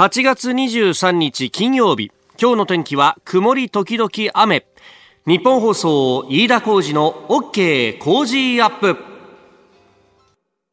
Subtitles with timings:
[0.00, 2.10] 8月23日金曜日
[2.40, 4.64] 今日の天気は曇り時々雨。
[5.26, 8.96] 日本放送飯田浩司の OK 工事アップ。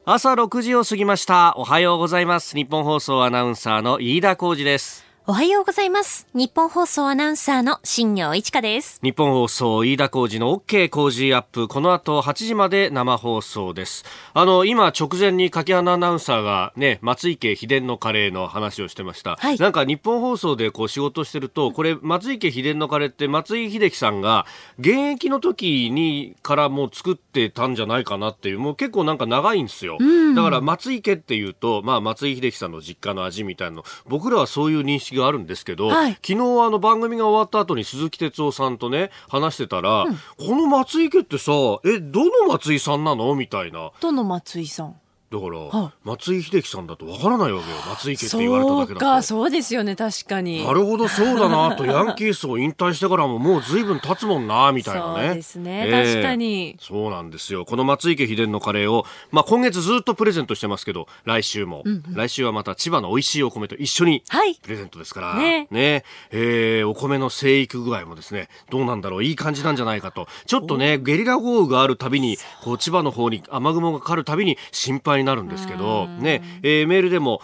[0.05, 1.55] 朝6時を過ぎました。
[1.57, 2.55] おはようございます。
[2.55, 5.06] 日本放送アナウンサーの飯田浩司です。
[5.29, 6.25] おはようございます。
[6.33, 8.97] 日本放送アナウンサーの新業一華です。
[9.03, 11.67] 日本放送飯田浩二の OK 工事アップ。
[11.67, 14.05] この後8時まで生放送です。
[14.33, 19.35] あの、今直前に柿花アナウンサーがね、松井家秘伝のカレーの話をしてました。
[19.35, 24.45] はい、なんか日本放送でこう仕事してると、これ松井家秘伝のカレーって松井秀喜さんが
[24.79, 29.97] 現役の時にからもう作ってたんじゃないかなっていう、もう結構なんか長いんですよ。
[30.37, 36.37] だから松井家っていうと、まあ松井秀喜さんの実家の味みたいなの、僕らはそういう認識があるんですけど、はい、昨日あ
[36.69, 41.51] の番組が終わった後に鈴木哲夫さんとね話してたら、うん、この松井家ってさ
[41.85, 43.35] えどの松井さんなの？
[43.35, 43.91] みたいな。
[43.99, 44.95] どの松井さん？
[45.29, 47.75] だから、は松井秀喜さんだとわからないわけよ。
[47.89, 49.05] 松井家って言われただけだと。
[49.05, 50.63] そうかそうですよね確かに。
[50.63, 55.27] なるほどそうだなとヤンキースを引退してからももうずいぶん経つもんなみたいなね。
[55.27, 56.77] そうですね、えー、確かに。
[56.79, 57.65] そうなんですよ。
[57.65, 64.23] この松井家秘伝のカレーを、まあ、今月ずっとプレゼントしてますけど来週も、うんうん、来週はまた千葉の美味しいお米と一緒に
[64.63, 65.67] プレゼントですから、はい、ね。
[65.71, 69.23] ね、えー、お米の生育具合もですねどうなんだろう。
[69.25, 70.27] いい感じなんじゃないかと。
[70.45, 77.41] ちょっとねゲリラ豪雨があるたびにこう千葉の方に雨雲がかかるたびに心配になるんですけどね、えー、メールでも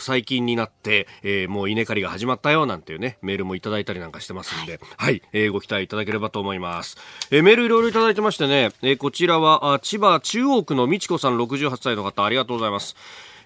[0.00, 6.96] 最近になって、えー、もう稲刈りが始まったよなんていうね、メールもいただいたりなんかしてますんで、はい、はい、えー、ご期待いただければと思います。
[7.30, 12.96] えー、メールいろいろいただいてましてね、えー、こちらはあ千葉中央区の美智子さん68歳の方、ありがとうございます。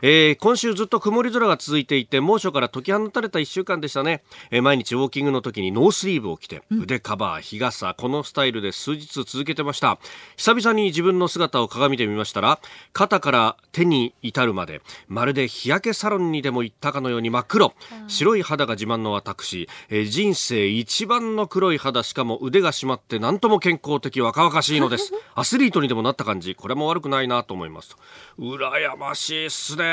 [0.03, 9.99] えー、今週ずっと曇り空が続いていて猛暑から解き放たれた1週間でしたね、えー、毎日ウォーキングの時にノースリーブを着て、腕カバー日傘このスタイルで数日続けてました。
[10.37, 12.61] 久々に自分の姿を鏡で見ましたら
[12.93, 17.75] 肩から手に至るまでまるで日焼けサロンにでも行ったかのように真っ黒
[18.09, 25.13] 白い肌が自慢の私、えー、人生一番の黒い肌しかも腕が締まって何とも健康的若々しいのです。
[25.35, 26.55] アスリートにでもなった感じ。
[26.55, 27.97] これも悪くないなと思います
[28.39, 29.90] 羨ましいっすね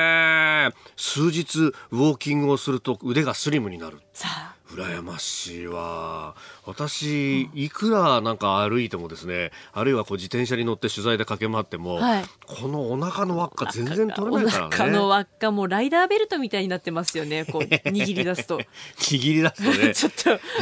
[0.96, 4.00] 数日ウォーキングをすると腕がスリムになる。
[4.14, 4.57] さあ。
[4.72, 6.36] 羨ましいわ。
[6.66, 14.68] 私、いくらなんか歩いてもですねあるいはこう自転車に乗って取材で駆け回っても、はい、このお腹の輪っか全然取れないからね。
[14.68, 17.46] お腹の輪っかもライダーベルトみたいになってますよね。
[17.46, 18.60] こう 握り出すと。
[18.98, 19.94] 握り出すとね。
[19.96, 20.12] ちょっ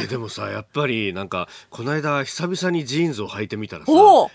[0.00, 0.06] と。
[0.08, 3.92] でもさやっぱりなんかこの間久々にジーンズを履いてみたらさ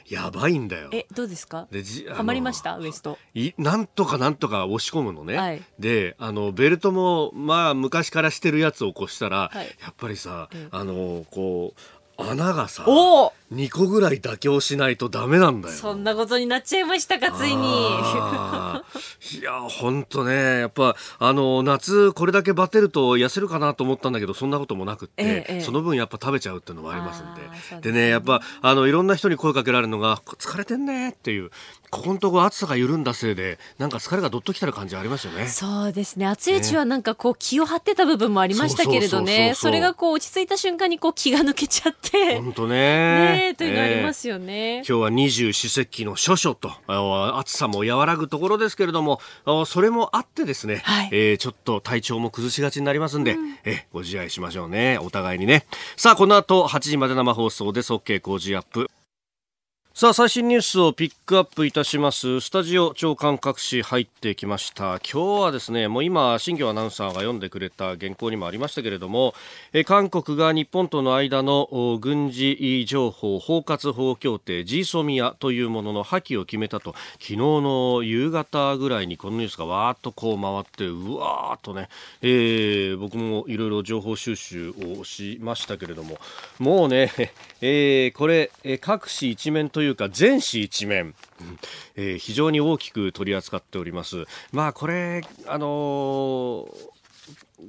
[0.07, 0.89] やばいんだよ。
[0.91, 1.67] えどうですか？
[1.71, 2.77] ではまりました？
[2.77, 3.17] ウエスト。
[3.33, 11.79] いなんとかなんとか押し込むのね、はい、であのベルトもまあ昔からしてるやつをこうしたら、はい、やっぱりさ、うん、あのこう
[12.29, 12.83] 穴がさ
[13.51, 15.75] 2個ぐらい妥協しないとダメなんだよ。
[15.75, 17.61] そんなことになっちゃいましたかついに。
[19.39, 27.91] いやほんとねやっぱあの夏これだけバテると痩せるかなと思ったんだけどそんなこともなくって、ええ、その分やっぱ食べちゃうっていうのもありますんで。
[27.91, 31.51] でねやっぱあのいろんな人に声かけられるのが疲れてんねっていう
[31.91, 35.47] ここのところ暑さが緩んだせいでなんか疲れがどっときたる感じありますよね。
[35.47, 36.25] そうですね。
[36.25, 39.51] 暑いうちはなんかこう気を張ってた部分もありましたけれどね。
[39.55, 42.39] それがこう落ち着いた瞬間にこう気が抜けちゃって。
[42.39, 42.77] 本当ね。
[43.49, 46.71] ねというのありますよね、今日は二十四節気の処暑と
[47.37, 49.19] 暑さも和らぐところですけれども
[49.65, 54.97] それもあってですね、はい、えー、ちょっと体調も崩しがちになりますんで、うん、えご自愛しましょうね。
[54.99, 55.65] お互いにね。
[55.97, 57.91] さあこの後8時まで生放送です。
[57.91, 58.89] OK 工事アップ
[59.93, 62.39] さあ最新ニュースをピックアップいたします。
[62.39, 64.99] スタジオ長官各紙入ってきました。
[64.99, 69.35] 今日はですねもう今新庄アナウンサーが読んでくれた原稿にもありましたけれども
[69.73, 71.67] え韓国が日本との間の
[71.99, 76.95] 軍事情報包括法協定 G ソミアというものの破棄を決めたと。
[77.19, 81.89] 昨日の夕方ぐらいにこのニュースがわーっとこう回ってうわーっとね、
[82.21, 86.17] えー、僕もいろいろ情報収集をしましたけれども。
[86.59, 87.11] もうね、
[87.59, 91.15] えー、これ各紙一面とというか全紙一面、
[91.95, 94.25] えー、非常に大きく取り扱っております。
[94.51, 96.90] まあこれあのー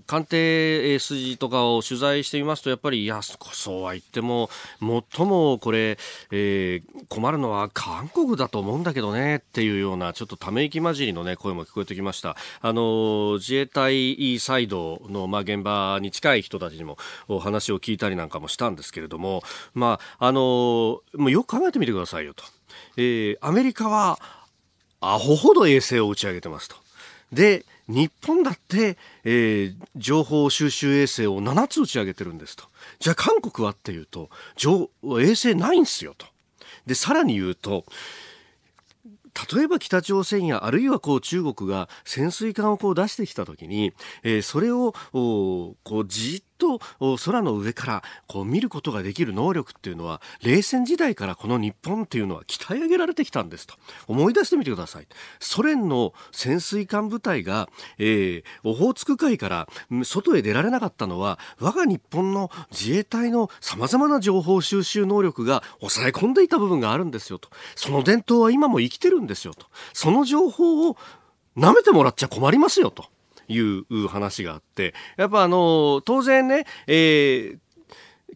[0.06, 4.48] 官邸筋とかを取材してみますとやっぱりいやそうは言っても
[4.80, 5.98] 最もこれ、
[6.30, 16.96] えー、困るのは韓国だと思うんだけどねっていうようなちょっとため息混じりの、ね、声も聞こえてきましたあの自衛隊サイドの、まあ、現場に近い人たちにも
[17.28, 19.42] お話を聞いたりなんかもしたんですけれども、
[19.74, 22.44] まあ、あのもうよく考えてみてくださいよと、
[22.96, 24.18] えー、アメリカは
[25.00, 26.76] アホほど衛星を打ち上げてますと。
[27.32, 32.64] で日本だって、えー、情報収集衛星を7つ打ち上げてるんですと。
[32.98, 34.30] じゃあ韓国はっていうと、
[35.20, 36.26] 衛星ないんですよと。
[36.86, 37.84] で、さらに言うと、
[39.54, 43.92] 例えば北朝鮮やあるいはこう中国が潜水艦をこう出してきた時に、
[44.22, 46.80] えー、それをこうじっと
[47.24, 53.74] 空の上からこう見ることができる能力っていうのは冷戦時代からこの日本っていうのは鍛え上げられてきたんですと。
[54.06, 55.08] 思い出してみてください。
[55.40, 57.68] ソ連の潜水艦部隊が、
[57.98, 59.68] えー、オホーツク海から
[60.04, 67.48] 外へ出られなかったのは我が日本の自衛隊のさまざまな情報収集能力が抑え込んでいた部分があるんですよと。
[67.74, 69.66] その伝統は今も生きてるんですよと。
[69.92, 70.96] その情報を
[71.56, 73.06] 舐めてもらっちゃ困りますよと。
[73.52, 77.58] いう話があって、やっぱあの、当然ね、えー、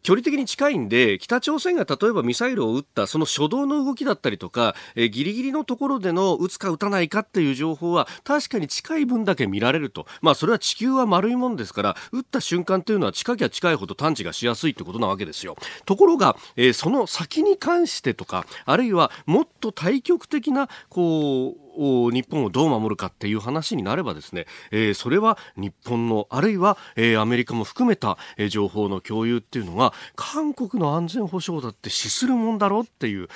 [0.06, 10.06] 距離的に近いんで、北朝鮮が例えばミサイルを撃ったその初動の動きだったりとか、えー、ギリギリのところでの撃つか撃たないかっていう情報は確かに近い分だけ見られると。
[10.20, 15.56] まあそれは地球は丸いもんですから、撃った瞬間というのは近きゃ近いほど探知がしやすいってことなわけですよ。
[15.86, 33.28] ところが、えー、その先に関してとか、あるいはもっと対極的な、こう、日本をどう守るかっていう話になればですね、えー、それは日本のあるいは、えー、アメリカも含めた、えー、情報の共有っていうのが韓国の安全保障だって資するもんだろうっていう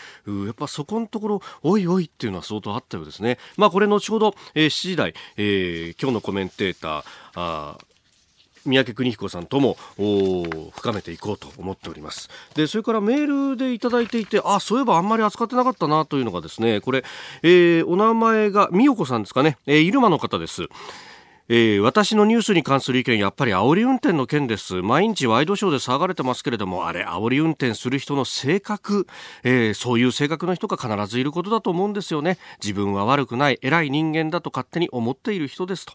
[0.47, 3.39] やっぱそこのところおいおいっていうのは相当あったようですね。
[3.57, 7.05] まあこれ後ほど、えー、7時台、えー、今日のコメンテーター
[7.35, 7.79] あ
[8.67, 12.29] 三宅邦彦さんとも深めていこうと思っております。
[12.55, 17.05] でそれからメールでいただいていてあそういえばあんまり扱ってなかったなというのがですねこれ、
[17.43, 20.69] えー、お名前が美代子さんですかね、えー、入間の方です。
[21.53, 24.83] えー、私のニュースに関する意見やっぱり煽り運転の件です。
[24.83, 29.09] 毎日ワイドショーで騒がれてますけれどもあれ煽り運転する人の性格、
[29.43, 32.39] えー、そういう性格の人が必ずいることだと思うんですよね。
[32.63, 35.95] 自分は悪くない偉い人間だと勝手に思っている人ですと、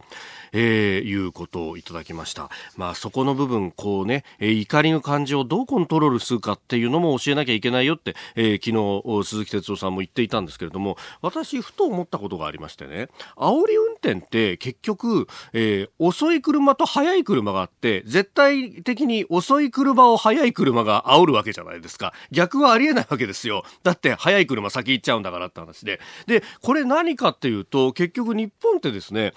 [0.52, 2.50] えー、いうことをいただきました。
[2.75, 13.07] まあそこの部分こうね、え、怒りの感情をどうコントロールするかっていうのも教えなきゃいけないよって、えー、昨日鈴木哲夫さんも言っていたんですけれども私ふと思ったことがありましてね
[13.38, 22.13] 煽り運転って結局えー、遅い車と速い車があって、絶対的に遅い車を速い車が煽るわけじゃないですか。
[22.31, 23.63] 逆はありえないわけですよ。
[23.83, 26.00] だって速い車先行っちゃうんだからって話で。
[26.27, 29.33] で、これ何かっていうと、結局日本ってですね、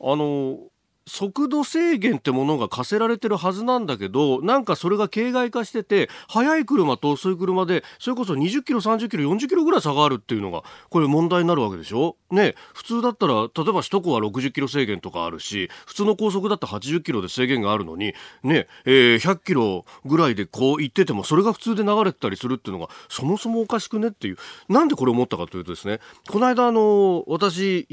[0.00, 0.58] あの、
[1.06, 12.16] 速度制限ってものが課せられてるはずなんだけどなんかそれが形骸化してて速い車と遅い車でそれこそ20キロ30キロ40キロぐらい差があるっていうのがこれ問題になるわけでしょ？
[12.30, 24.36] ね普通だったら例えば首都高は60キロ制限とかあるし普通の高速だって80キロで制限があるのにね、えー、100キロぐらいでこう行っててもそれが普通で流れてたりするっていうのがそもそもおかしくねっていう。
[24.68, 25.98] なんでこれ思ったかというとですね
[26.28, 27.86] この間あの私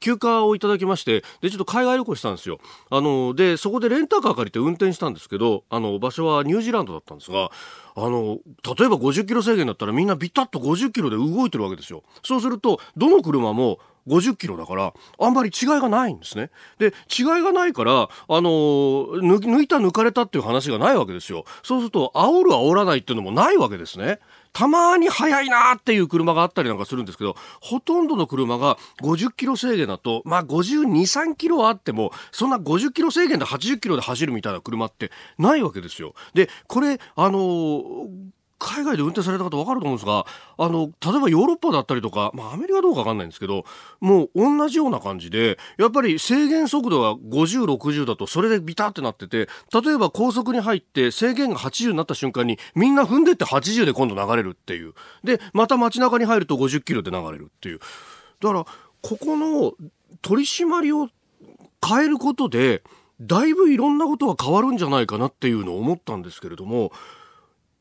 [0.00, 2.58] 休暇をいただきましてでちょっと海外旅行したんですよ。
[2.90, 7.50] あの、で、そこでレンタカー借りて運転したんですけど、あの、場所はニュージーランドだったんですが、
[7.96, 8.38] あの、
[8.78, 12.02] 例えば50キロ制限だったらみんなビタッと50キロで動いてるわけですよ。
[12.22, 13.78] そうすると、どの車も
[14.08, 16.50] 50キロだから、あんまり違いがないんですね。
[16.78, 21.44] で、違いがないから、あの抜いた抜かれたっていう話がないわけですよ。
[21.62, 24.18] そうすると、煽る煽らないっていうのもないわけですね。
[24.52, 36.14] たまに速いなっていう車があったりなんかするんですけど、ほとんどの車が50キロ制限だと、まあ52、3キロあっても、そんな50キロ制限で80キロで走るみたいな車ってないわけですよ。
[36.34, 38.08] で、これ、あのー
[38.58, 40.26] 海外で運転された方分かると思うんですが、
[40.58, 43.64] あの、例えばヨーロッパだったりとか、まあアメリカどうか分かんないんですけど、
[44.00, 54.94] もう同じような感じで、やっぱり制限速度が50、60だとそれでビタってなってて、例えば高速に入って制限が80になった瞬間にみんな踏んでって80で今度流れるっていう。
[55.22, 57.78] で、また街中に入ると50キロで流れるっていう。
[58.40, 58.64] だから、
[59.02, 59.72] ここの
[60.22, 61.08] 取り締まりを
[61.86, 62.82] 変えることで、
[63.20, 66.92] だいぶいろんなことが変わるんじゃないかなっていうのを思ったんですけれども、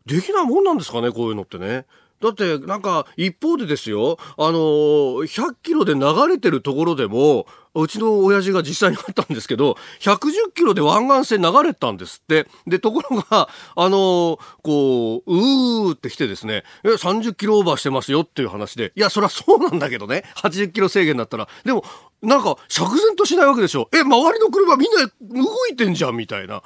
[0.08, 1.86] できないもんなんですかね、こういうのってね。
[2.22, 7.46] だって、なんか、一方でですよ、あの100キロで流れてるところでも、
[7.76, 12.48] うちの親父が実際にあったんですけど、110キロで湾岸線流れたんですって。
[12.66, 21.48] で、ところが、あのこう、うーって来てですね、え、30キロオーバーしてますよっていう話で、いや、そりゃそうなんだけどね、80キロ制限だったら。
[21.66, 21.84] でも、
[22.24, 23.90] なんか、釈然としないわけでしょ。
[23.94, 25.06] え、周りの車みんな
[25.44, 26.64] 動いてんじゃん、みたいな。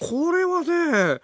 [0.00, 1.20] これはね、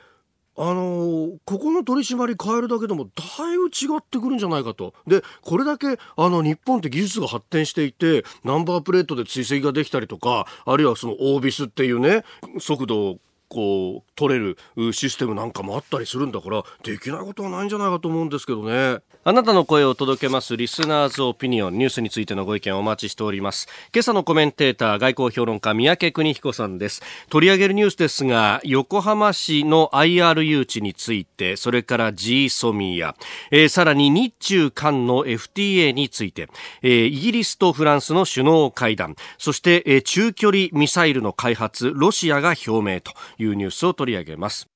[0.58, 4.94] あのここの取り締まり変えるだけでもだいぶ違ってくるんじゃないかと。
[5.06, 12.24] で、これだけあの日本って技術が発展していて、ナンバープレートで追跡ができたりとか、あるいはそのオービスっていうね、
[12.58, 13.18] 速度を
[13.50, 14.56] う取れる
[14.92, 19.00] システムなんかもあったりするんだからできないことはないんじゃないかと思うんですけどね。
[19.24, 23.68] あなたの声を届けますリスナーズオピニオンニュースについてのご意見をお待ちしております。
[23.92, 27.02] 今朝のコメンテーター外交評論家三宅邦彦さんです。
[27.28, 33.16] 取り上げるニュースですが横浜市の IR 誘致についてそれから G ソミア、
[33.50, 36.48] えー、さらに日中韓の FTA について、
[36.82, 43.12] えー、イギリスとフランスの首脳会談そして、えー、中距離ミサイルの開発ロシアが表明と。
[43.38, 44.68] いうニュースを取り上げます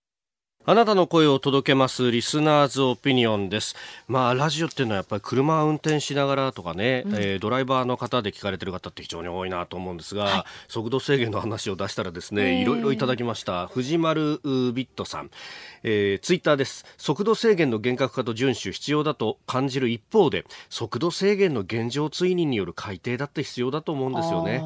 [0.67, 3.75] あなたの声を届けますリスナーズオピニオンです。
[4.09, 13.69] まあラジオっていうのはやっぱり車を運転しながらとかね、うん、えー、ドライバーの方で聞かれてる方って非常に多いなと思うんですが、はい、速度制限の話を出したらですね、いろいろいただきました。
[13.69, 15.31] 藤丸ビットさん、
[15.83, 16.85] えー、ツイッターです。
[16.99, 24.63] 速度制限の厳格化と遵守必要だと感じる一方で、速度制限の現状追認による改定だって必要だと思うんですよね。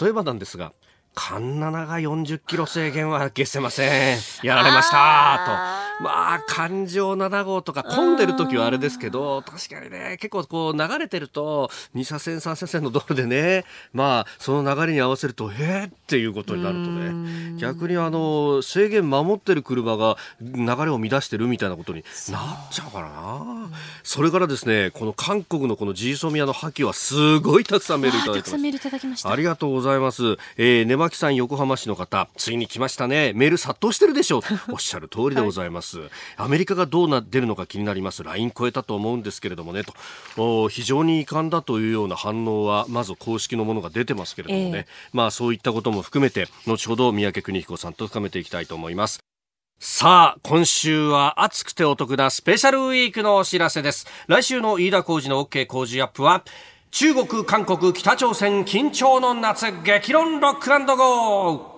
[0.00, 0.72] 例えばなんですが。
[1.14, 4.18] カンナナが40キロ制限は消せません。
[4.42, 5.81] やられましたと。
[6.00, 23.70] まあ、環状7号とか混んでる時はあれですけど、確かにね、結構こう流れてると、2車線、3車線の道路でね、まあ、その流れに合わせると、へえっていうことになるとね、逆にあの、制限守ってる車が流れを乱してるみたいなことになっちゃうからな。
[24.02, 29.28] それからですね、この韓国のこのジーソミアの破棄はすごいたくさんメールいただいてます。
[29.28, 30.36] ありがとうございます。
[30.56, 33.32] えー、根巻さん横浜市の方、ついに来ましたね。
[33.34, 34.42] メール殺到してるでしょう。
[34.72, 35.81] おっしゃる通りでございます。
[35.82, 35.98] ます。
[36.36, 38.22] アメリカがどうな出るのか気になります。
[38.22, 39.82] ライン超えたと思うんですけれどもね
[40.36, 40.68] と。
[40.68, 49.20] 非常に遺憾だというような反応はまず公式のものが出てますけれどもね、えー、まあそういったことも含めて後ほど三宅邦彦さんと深めていきたいと思います。
[49.84, 54.06] さあ、今週は暑くてお得なスペシャルウィークのお知らせです。
[54.28, 56.44] 来週の飯田浩二の OK 工事アップは、
[56.92, 61.71] 中国、韓国、北朝鮮緊張の夏、激論ロックゴー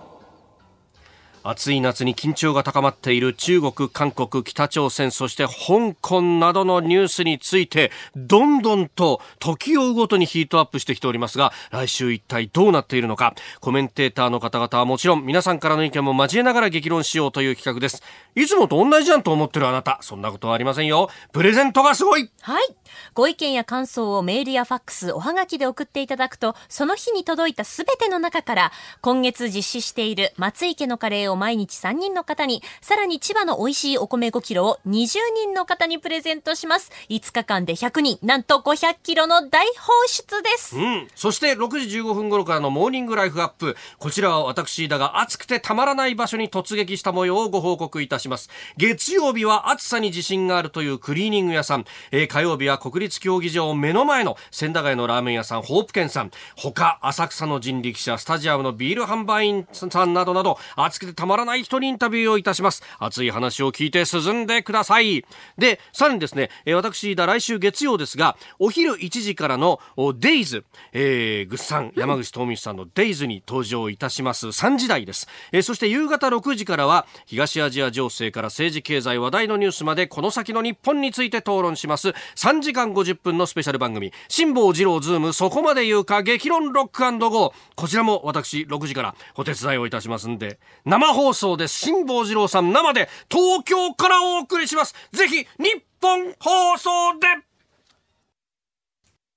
[1.44, 18.02] 暑い夏に緊張が高まっている中国、韓国、北朝鮮、そして香港などのニュースについて、どんどんと時を追うごとにヒートアップしてきておりますが、来週一体どうなっているのか、コメンテーターの方々はもちろん皆さんからの意見も交えながら激論しようという企画です。
[18.34, 21.10] いつもと同じじゃんと思ってるあなた、そんなことはありませんよ。
[21.32, 22.74] プレゼントがすごいはい。
[23.14, 36.90] ご意見や感想をメールやファックス、おはがきで送っていただくと、その日に届いたすべての中から、今月実施している松井家のカレーを毎日3人の方に、さらに千葉の美味しいお米5キロを20人の方にプレゼントします。
[37.08, 40.76] 5日間で100人、なんと500キロの大放出です。
[40.76, 41.08] うん。
[41.14, 43.76] そして6時15分頃からのモーニングライフアップ。
[43.98, 48.50] こちらは私だが暑くてたまらない場所に突撃した模様をご報告いたします。
[48.76, 51.84] 月曜日は暑さに自信があるというクリーニング屋さん。
[52.10, 56.30] えー、火曜日は国立競技場目の前の千駄ヶ谷のラーメン屋さん、ホープケンさん。
[56.54, 62.82] 他、浅草の人力車、スタジアムのビール販売員さんなどなど、暑くてたまらない人にインタビューをいたします。
[62.98, 65.24] 熱い話を聞いて進んでください。
[65.56, 69.80] で、さらにですね、私、だ来週月曜ですが、お昼1時からの
[70.18, 75.26] デイズ、えー、ぐっさん、山口東美さんのデイズに登場いたします3時台です。
[75.52, 82.10] えー、そして夕方6時からは、東アジア情勢から政治経済話題のニュースまで、この先の日本について討論します。
[82.36, 87.52] 3時間50分のスペシャル番組、辛坊治郎ズーム、そこまで言うか、激論ロックゴー。
[87.74, 91.78] こちらも私、6時からお手伝いをいたしますんで、生放送です。
[91.78, 94.94] 辛坊治郎さん生で東京からお送りします。
[95.12, 97.54] ぜひ、日本放送で。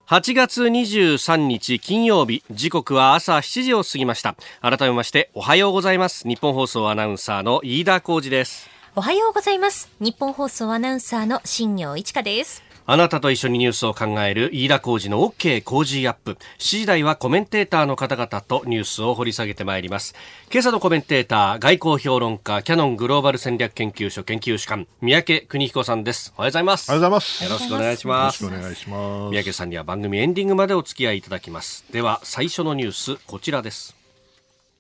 [0.07, 2.41] 8月23日金曜日。
[2.49, 4.37] 時刻は朝7時を過ぎました。
[4.61, 6.25] 改めましておはようございます。
[6.25, 8.69] ニッポン放送アナウンサーの飯田浩司です。
[8.95, 9.91] おはようございます。
[9.99, 12.66] 日本放送アナウンサーの新業一華です。
[12.89, 16.37] あなたと一緒にニュースを考える飯田浩二の OK 工事アップ。
[16.57, 20.15] 7時台はコメンテーターの方々とニュースを掘り下げてまいります。
[20.49, 26.33] 今朝のコメンテーター、外交評論家、キャノングローバル戦略研究所研究主幹、三宅邦彦さんです。
[26.37, 26.89] おはようございます。
[26.89, 27.43] おはようございます。
[27.43, 28.43] よろしくお願いします。
[28.45, 29.31] よろしくお願いします。
[29.31, 31.83] 三宅さんには番組エンディングまでお付き合いいただきます。
[31.91, 33.97] では、最初のニュース、こちらです。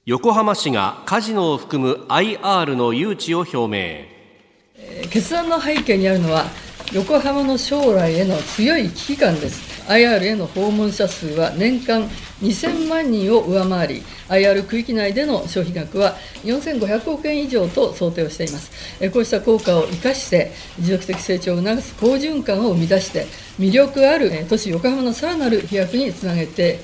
[0.05, 5.09] 横浜市がカジノを含む IR の誘致を表明。
[5.09, 6.45] 決断の背景にあるのは、
[6.93, 9.77] 横浜の将来への強い危機感です。
[9.87, 12.03] IR への訪問者数は年間
[12.41, 18.71] 2000万人を上回り IR 区域内での消費額は4500億円以上と想定をしています。
[19.11, 23.27] こうした効果を生かして持続的成長を促す好循環を生み出して
[23.59, 26.79] 魅力ある都市横浜のさらなる飛躍につなげて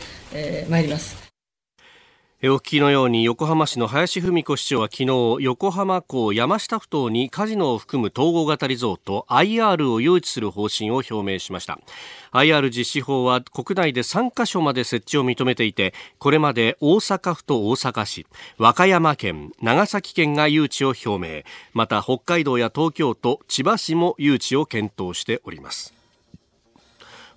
[0.70, 1.23] まいります。
[2.46, 11.80] お聞きのように横浜市の林文子市長は昨日横浜港山下ふ頭にカジノを含む統合型リゾート IR を誘致する方針を表明しました。
[12.34, 21.44] IR 実施法は国内で3カ所まで設置を認めていてこれまで大阪府と大阪市和歌山県長崎県が誘致を表明。
[21.72, 26.03] また北海道や東京都千葉市も誘致を検討しております。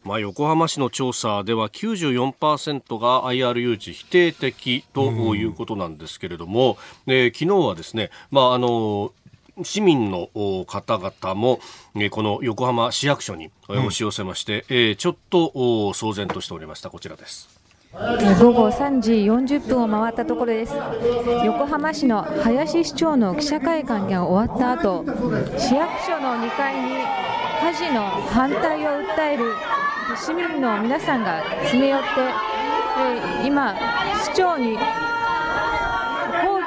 [0.06, 9.12] まあ、横浜市の調査では94%が IR 誘致否定的ということなんですけれども、うん、えー、昨日はですね、まあ、あの
[9.64, 10.28] 市民の
[10.66, 11.60] 方々も、
[12.10, 16.90] この横浜市役所に押し寄せまして、うん、えー、ちょっと騒然としておりました。
[16.90, 17.55] こちらです
[17.96, 20.74] 午後3時40分を回ったところです。
[21.46, 25.02] 横浜市の林市長の記者会見が終わった後
[25.56, 26.98] 市役所の2階に
[27.62, 29.44] 火事の反対を訴える
[30.14, 32.06] 市民の皆さんが詰め寄って、
[32.98, 33.74] えー、今、
[34.22, 34.82] 市長に抗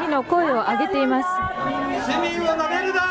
[0.02, 1.30] 議の声を上げています。
[2.12, 3.02] 市民はなめるな。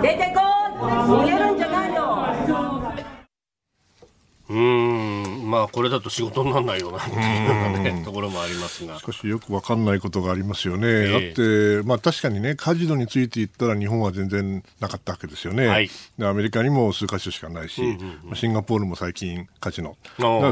[0.00, 0.40] 出てこ
[0.78, 1.67] 逃げるんじゃ
[4.48, 5.50] うん。
[5.50, 8.98] まあこれだと仕事にならないようねところもありますが。
[8.98, 11.18] しかしよくわかんないことがありますよね、えー、だ
[11.80, 15.90] ってまあ確かにねカジノについて言ったら日本は全然なかったわけですよね、はい、
[16.20, 19.96] アメリカにも数か所しかないし、うんうんうん、シンガポールも最近カジノ。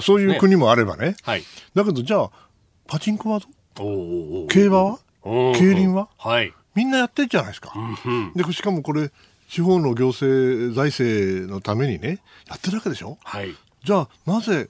[0.00, 1.43] そういう国もあればね、ねはい、
[1.75, 2.31] だけどじゃあ
[2.87, 3.41] パチンコは
[3.75, 4.99] 競馬は？
[5.25, 9.11] 競輪は、はい、みんなやってるじゃないですか、うんうん、でしかもこれ
[9.49, 13.55] 地方の行政財政のためにねやってるわけでしょ、はい、
[13.87, 14.69] じゃあなぜ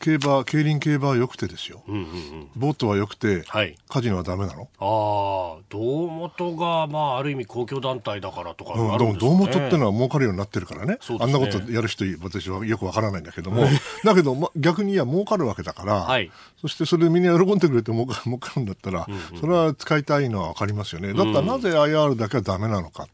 [0.00, 4.68] 競馬競輪競馬は良くてですよ、うんうんうん、ボートは良くて、はい、カジノはダメなの？
[4.78, 13.64] ああ胴元が、まあ、ある意味公共団体だからとか、ね、うん、胴元ってのは儲かるようになってるからね、ね、あんなことやる人私はよくわからないんだけども。
[14.04, 21.14] だけど、ま、逆にいや儲かるわけだから、はい、そしてそれでみんな喜んでくれて儲か儲かるんだったら、うんうん、それは使いたいのは分かりますよね。
[21.14, 23.06] だったらなぜ IR だけはダメなのか。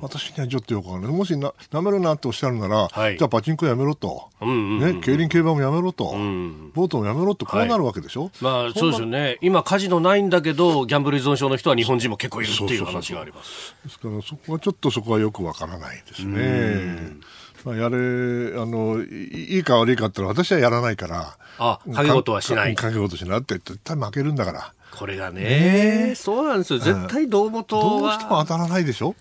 [0.00, 1.12] 私にはちょっとよくわかんない。
[1.12, 4.28] もしな、舐めるなっておっしゃるなら、はい、じゃあパチンコやめろと。
[4.40, 6.70] うんうんうん、ね、競輪競馬もやめろと、うん。
[6.74, 9.38] ボートもやめろと、こうなるわけでしょ、はい、まあ、そうですよね。
[9.40, 13.74] 今、カジノないんだけど、ギャンブル依存症の人は日本人も結構いるっていう話があります。
[13.84, 17.16] ですから、そこはちょっとそこはよくわからないですね。
[17.64, 21.36] まあ、やれ、あの、いいか悪いかって私はやらないから。
[21.58, 22.74] あ、掛け事はしない。
[22.74, 24.72] 掛け事しないって絶対負けるんだから。
[24.98, 26.78] これがね、そうなんですよ。
[26.78, 29.14] 絶対胴元は、どうしても当たらないでしょ？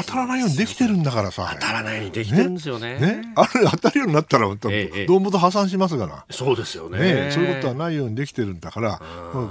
[0.00, 1.50] 当たらないようにできてるんだからさ。
[1.60, 2.98] 当たらないようにできてるんですよね。
[2.98, 3.32] ね？
[3.36, 6.24] あれ当たるようになったら、胴元破産しますがな。
[6.30, 9.00] そうですよねそういうことはないようにできてるんだから、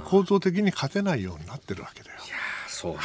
[0.04, 2.16] 構造的に勝てないようになってるわけだよ。
[2.26, 2.34] いや
[2.66, 2.96] そう。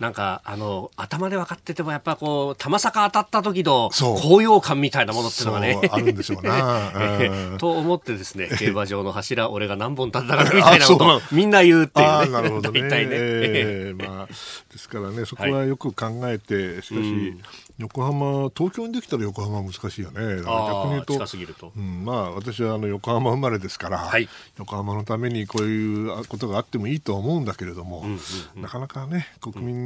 [0.00, 5.80] なんか、あの、頭で分かってても、やっぱこう、玉坂当たった時の高揚感みたいなものっていうのがね。
[5.90, 6.92] あるんでしょうな。
[7.58, 12.30] と思ってですね、競馬場の柱、俺が何本立ったかみたいなことみんな言うっていうね。
[12.30, 12.80] なるほどね。
[12.82, 13.10] 大体ね。
[13.12, 17.36] えー、まあ、ですからね、そこはよく考えて、しかし、
[17.78, 20.20] 横浜、東京にできたら横浜は難しいよね。
[20.20, 21.18] 逆に言うと、
[21.54, 24.28] とうん、まあ私はあの横浜生まれですから、はい、
[24.58, 28.18] 横浜のためにこういうことがあってもいいとは思うんだけれども、うんうん
[28.56, 29.85] うん、なかなかね国民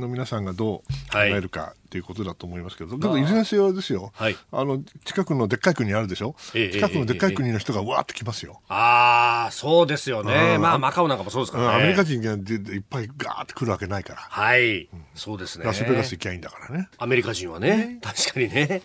[0.00, 8.60] の皆さんがどう考えるかということだと思いますけど、でもいずれにせよですよ、はい、あの近くのでっかい国あるでしょ、え近くのでっかい国の人がわーって来ますよ。
[8.68, 10.58] ああそうですよね。
[10.58, 14.20] まあマカオなんかもそうですから、ね、アメリカ人がいっぱいガーって来るわけないから。
[14.20, 15.64] はい、うん、そうですね。
[15.64, 16.88] ラスベガス行きゃいいんだからね。
[16.98, 18.82] アメリカ人はね、確かにね。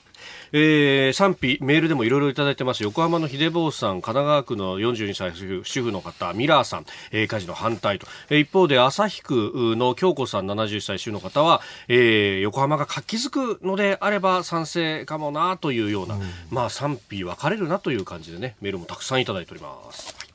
[0.53, 2.83] えー、賛否メールでもいろいろいただいてます。
[2.83, 20.30] 横浜の秀坊さん神奈川区の42歳主婦主婦の方ミラーさん、えー、火事の反対と、えー、一方で旭区の京子さん70歳主婦の方は、えー、横浜が活気づくのであれば賛成かもなというような、うん、まあ賛否分かれるなという感じでねメールもたくさんいただいております。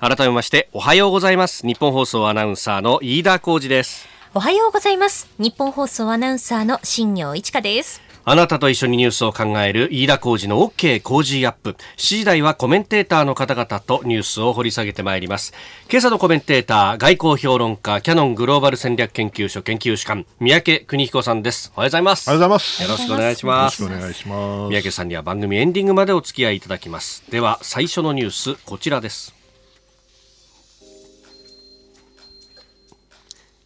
[0.00, 11.70] 改めましておはようございます日本放送アナウンサーの飯田浩二ですおはようございます日本放送アナウンサーの新業一華ですあなたと一緒にニュースを考える飯田浩二の OK 工事アップ。
[11.70, 15.54] 7時台はコメンテーターの方々とニュースを掘り下げてまいります。
[15.90, 21.72] 今朝のコメンテーター、外交評論家、キャノングローバル戦略研究所研究主幹、三宅邦彦さんです。
[21.74, 22.28] おはようございます。
[22.28, 22.82] おはようございます。
[22.82, 23.82] よろしくお願いします。
[23.82, 24.68] よろしくお願いします。
[24.68, 27.24] 三宅さんには番組エンディングまでお付き合いいただきます。
[27.30, 29.37] では、最初のニュース、こちらです。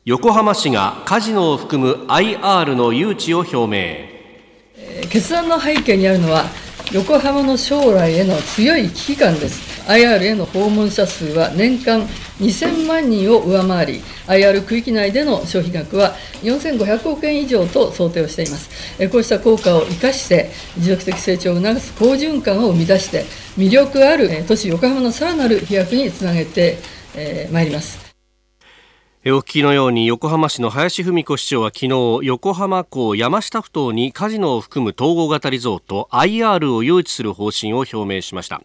[0.04, 6.44] 横浜市がカジノを含む IR の誘致を表明決断の背景にあるのは
[6.92, 12.00] 横浜の将来への強い危機感です IR への訪問者数は年間
[12.40, 18.70] 2000万人を上回り、IR 区域内での消費額は4500億円以上と想定をしています。
[19.10, 23.24] こうした効果を生かして、持続的成長を促す好循環を生み出して、
[23.56, 26.78] 魅力ある都市横浜のさらなる飛躍につなげて
[27.52, 28.01] まいります。
[29.24, 38.60] お聞きのように横浜市の林文子市長は昨日横浜港山下ふ頭にカジノを含む統合型リゾート IR を誘致する方針を表明しました。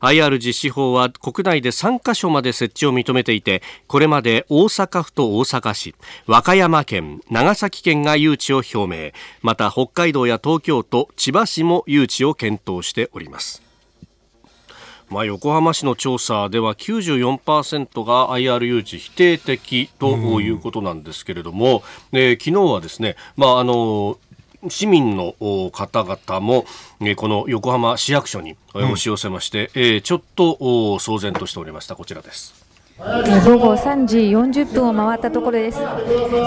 [0.00, 5.94] IR 実施法は国内で3カ所まで設置を認めていてこれまで大阪府と大阪市
[6.26, 9.12] 和歌山県長崎県が誘致を表明。
[9.42, 13.67] また北海道や東京都千葉市も誘致を検討しております。
[15.10, 24.18] まあ、横浜市の調査では94%が IR 誘致否定的ということなんですけれども、うん、えー、昨日はですね、まあ、あの
[24.68, 25.34] 市民の
[25.70, 26.64] 方々も、
[27.00, 31.94] えこの横浜市役所に押し寄せまして、うん、えー、ちょっと騒然としておりました。
[31.94, 32.57] こちらです。
[32.98, 35.78] 午後3時40分を回ったところです。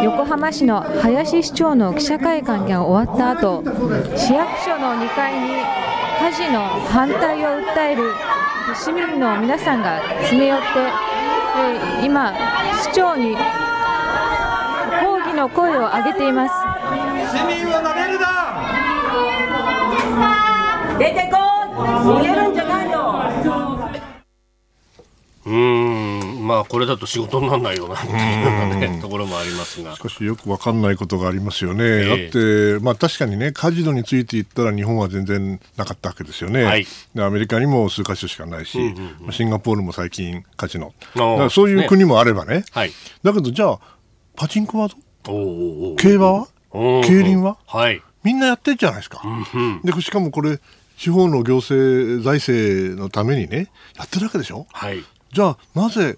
[0.04, 3.64] 横浜市の林市長の記者会見が終わった後
[4.18, 5.64] 市役所の2階に
[6.20, 8.04] 火事の反対を訴える
[8.76, 10.66] 市民の皆さんが詰め寄って、
[11.56, 12.34] えー、今、
[12.84, 16.54] 市長に抗議の声を上げています。
[17.32, 18.32] 市民をめるな。
[21.00, 23.02] 出てこ逃げるんじゃないよ
[25.46, 29.94] うんまあこれだと仕事にならないようなね、ところもありますが。
[29.94, 40.94] しかしよく分かんないことがありますよね、えー、だって、まあ、確かにねカジノについて言ったら日本は全然なかったわけですよね、はい、アメリカにも数か所しかないし、うんうんうん、シンガポールも最近カジノ。
[41.50, 43.80] そういう国もあればね、ねはい、だけどじゃあ
[44.38, 44.90] パチンコは
[45.24, 46.48] 競馬は？
[46.72, 49.22] 競輪は、はい、みんなやってるじゃないですか、
[49.54, 50.58] うんうん、でしかもこれ
[50.98, 55.04] 地方の行政財政のためにねやってるわけでしょ、はい、
[55.34, 56.18] じゃあなぜ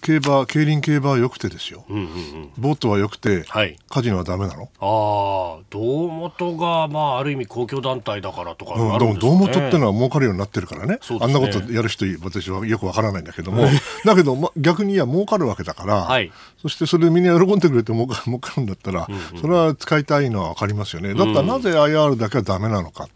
[0.00, 4.68] 競馬競輪競馬は良くてですよ、うんうんうん、ボートは良くて、はい、カジノはだめなの。
[4.80, 13.66] ああ胴元が、まあ、ある意味公共団体だからとか、ね、うん、胴元ってのは儲かるようになってるからね、ね、あんなことやる人私はよくわからないんだけども。
[14.04, 16.32] だけど、ま、逆にいや儲かるわけだから、はい、
[16.62, 21.14] そしてそれでみんな喜んでくれて儲か 儲かるんだったら、うんうん、それは使いたいのは分かりますよね。
[21.14, 23.08] だったらなぜ IR だけはだめなのか。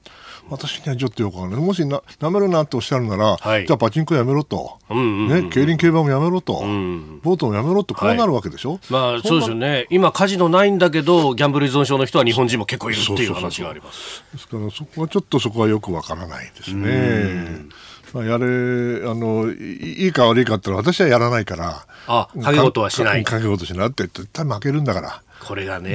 [0.52, 1.60] 私にはちょっとよくわかんない。
[1.60, 4.78] もしな、なめるなっておっしゃるなら、はい、じゃあパチンコやめろと。
[4.90, 6.60] うんうんうん、ね、競輪競馬もやめろと。
[6.62, 9.86] うん、ボートもやめろと、こうなるわけでしょ、はい、まあ、そうですよね。
[9.88, 14.22] 今、カジノないんだけど、ギャンブル依存症の人は日本人も結構いるっていう話があります。
[14.32, 17.66] ですから、そこはちょっとそこはよくわからないですね。
[18.12, 21.86] まあ、やれあのいいか悪いかって私はやらないから。
[22.06, 23.24] あ掛け事はしない。
[23.24, 25.22] 掛け事しないって絶対負けるんだから。
[25.40, 25.90] これがね、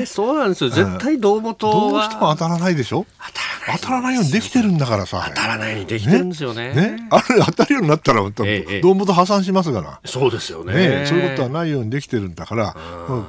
[0.00, 0.70] ね、そうなんですよ。
[0.70, 3.06] 絶対胴元は、どうしても当たらないでしょ？
[3.78, 4.20] 当たらないよ。
[4.20, 5.24] うにできてるんだからさ。
[5.34, 6.74] 当たらないようにできてるんですよね。
[6.74, 7.08] ね。
[7.10, 10.00] あれ当たるようになったら胴元破産しますがな。
[10.04, 12.76] そうですよね、ね、そういうことはないようにできてるんだから、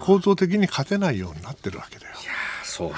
[0.01, 2.11] 構造的に勝てないようになってるわけだよ。
[2.21, 2.31] いや
[2.63, 2.91] そう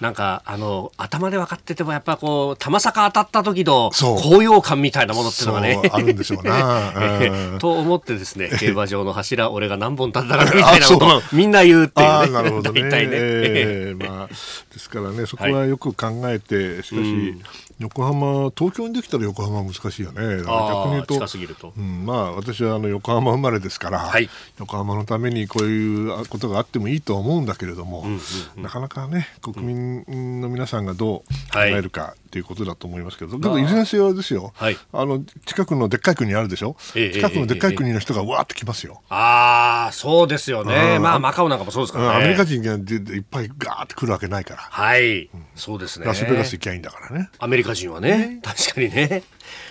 [0.00, 5.80] なんかあの頭で分かっててもやっぱこう玉坂当たった時の高揚感みたいなものっていうのがね。
[5.92, 6.92] あるんでしょうな、
[7.60, 12.32] と思ってですね競馬場の柱俺が何本立ったかみたいなことをみんな言うっていうね。
[12.32, 12.90] なるほどね、 ね。
[12.90, 14.34] えー、まあ、で
[14.78, 17.02] すからねそこはよく考えて、はい、しかし、う
[17.36, 17.42] ん
[17.78, 20.20] 横浜東京にできたら横浜は難しいよね。
[20.20, 21.18] 逆に言うと
[21.54, 28.20] と、うん、まあ、私はあの横浜生まれですから、はい、横浜のためにこういうことがあってもいいとは思うんだけれども、うんうん
[28.56, 39.02] うん、なかなかね国民の皆さんがどう考えるかということだと思いますけど、でもいずれにせよですよ、はい、あの近くのでっかい国あるでしょ、え近くのでっかい国の人がわーって来ますよ。
[39.08, 42.14] ああそうですよね、まあマカオなんかもそうですからね。
[42.16, 44.60] アメリカ人がいっぱいガーって来るわけないから。
[44.60, 46.06] はい、うん、そうですね。
[46.06, 47.30] ラスベガス行きゃいいんだからね。
[47.38, 49.22] アメリカ人はね、確かにね。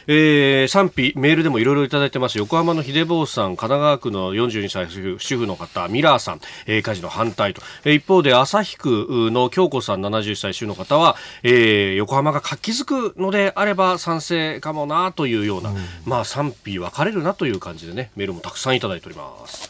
[0.07, 2.37] えー、賛否メールでもいろいろいただいてます。
[2.37, 4.87] 横浜の秀坊さん神奈川区の42歳
[5.19, 19.69] 主婦の方ミラーさん、えー、火事の反対と、えー、一方で旭区の京子さん70歳主婦の方は、えー、横浜が活気づくのであれば賛成かもなというような、うん、まあ賛否分かれるなという感じでねメールもたくさんいただいております、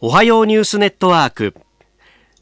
[0.00, 1.54] おはようニュースネットワーク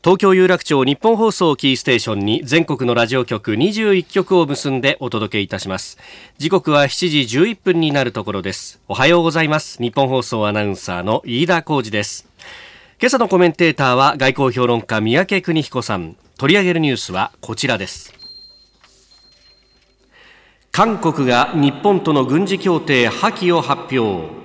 [0.05, 5.97] 東京有楽町日本放送キーステーションに全国のラジオ局21局を結んでお届けいたします。
[6.39, 8.81] 時刻は7時11分になるところです。
[8.89, 9.81] おはようございます。
[9.81, 12.27] 日本放送アナウンサーの飯田浩二です。
[13.01, 16.17] 今朝のコメンテーターは外交評論家三宅邦彦さん。
[16.37, 18.13] 取り上げるニュースはこちらです。
[20.73, 24.42] 韓国が日本との軍事協定破棄を発表。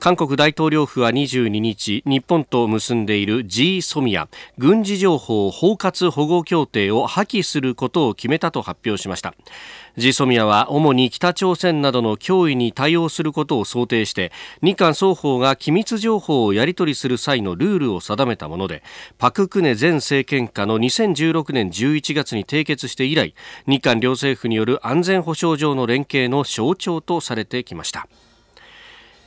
[0.00, 9.34] 韓国大統領府は22日日本と結んでいる G ソミア軍事情報包括保護協定を破棄することを決めたと発表しました。
[9.98, 14.32] G ソミアは主に北朝鮮などの脅威に対応することを想定して
[14.62, 18.82] 日韓双方が機密情報をやり取りする際のルールを定めたもので
[19.18, 23.34] パク・クネ前政権下の2016年11月に締結して以来
[23.66, 28.08] 日韓両政府による安全保障上の連携の象徴とされてきました。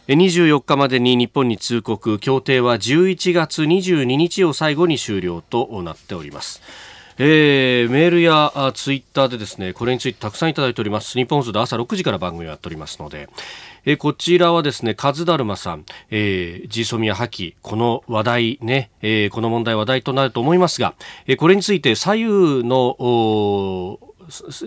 [0.07, 6.61] 24日までに日本に通告協定は11月22日を最後に終了となっております。
[7.19, 11.13] えー、メールやツイッターでですねこれについてたくさんいただいております。
[11.13, 13.29] 日本放送で朝6時から番組をやっておりますので、
[13.85, 17.53] えー、こちらはですねカズダルマさん、えー、ジーソミア破棄。
[17.61, 20.95] この話題ね、えー、この問題話題となると思いますが、
[21.27, 23.99] えー、これについて左右の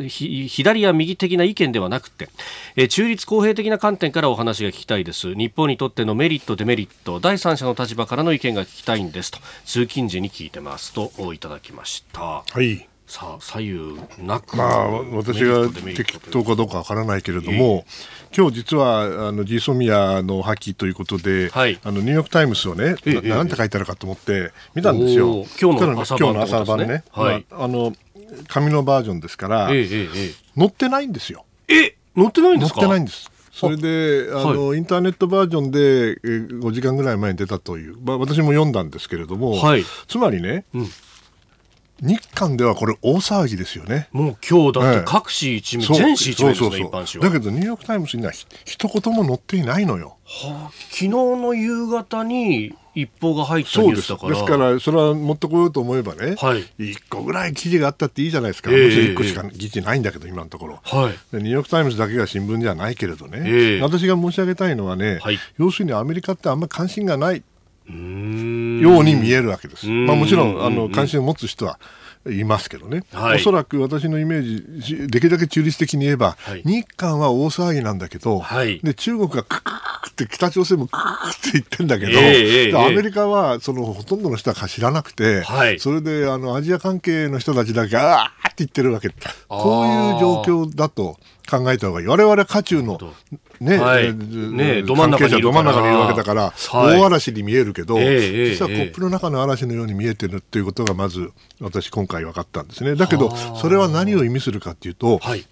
[0.08, 2.28] 左や右的な意見ではなくて、
[2.76, 5.34] え中立公平的な観点からお話が聞きたいです。
[5.34, 12.20] 日本にとってのメリットデメリット第三者の立場からの意見が聞きたいんですと通勤時に聞いてますといただきました。
[12.20, 12.88] はい。
[13.06, 17.84] さあ左右なく、まあ、私が適当かどうかわからないけれども、
[18.32, 25.44] えー、今日実はあのジーソミアの破棄ということで、はい、あのニューヨーク・タイムズをね、えー、なんて書いてあるかと思って見たんですよ。
[25.60, 26.00] 今日の
[26.42, 27.92] 朝晩、ね、ね、はい、まあ、あの
[28.48, 31.44] 紙のバージョンですから、えええ、載ってないんですよ。
[31.68, 32.80] え載ってないんですか？
[32.80, 33.30] 載ってないんです。
[33.52, 40.88] それであの、はい、インターネットバージョンで5時間ぐらい前に出たという、まあ、私も読んだんですけれども、はい、つまりね、うん、
[42.00, 44.08] 日韓ではこれ大騒ぎですよね。
[44.12, 47.30] もう今日だって各紙一面、全紙一面ですね、一般紙は。
[47.30, 50.16] だけどニューヨークタイムズには一言も載っていないのよ。
[50.24, 54.32] はあ、昨日の夕方に一報が入ったニュースだから。
[54.34, 67.42] ですからそれは持ってこようと思えばね、はい、1個ぐらい記事があったっていいじゃないですか、えー、もちろん1個しか記事ないんだけど、今のところ、はい、ニューヨーク・タイムズだけが新聞じゃないけれどね、えー、私が申し上げたいのはね、はい、要するにアメリカってあんまり関心がない
[67.88, 69.86] ように見えるわけです。
[69.86, 71.78] まあ、もちろんあの関心を持つ人は
[72.30, 85.44] いますけどね、はい、おそらく私のイメージ、できるだけ中立的に言えば、はい、日韓は大騒ぎなんだけど、はい、で中国がクーって北朝鮮もクーって言ってんだけど、えー、アメリカはそのほとんどの人は知らなくて、
[85.78, 89.10] それであのアジア関係の人たちだけ、あーって言ってるわけ、
[89.48, 92.06] こういう状況だと考えた方がいい。
[92.06, 92.98] 我々渦中の
[93.60, 102.96] ね、はい、ねど真ん中にいるわけだから、はい、大嵐に見えるけど、えー、実はコップの中の嵐のように見えてるっていうことがまず私今回分かったんですね。
[102.96, 105.46] だけどそれは何を意味するかっていうと、はい、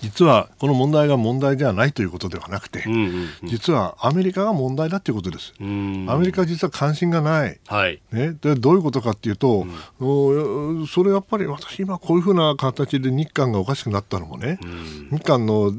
[0.00, 5.52] 実はこの問題が問題ではないということではなくて、うんうんうん、実はアメリカが問題だということです。
[5.60, 9.66] アメリカは実は関心がない、はい、ね、でどういうことかっていうと、
[9.98, 14.58] うん、それやっぱり私今こういうふうな形で日韓がおかしくなったのもね、
[15.10, 15.72] うん、日韓の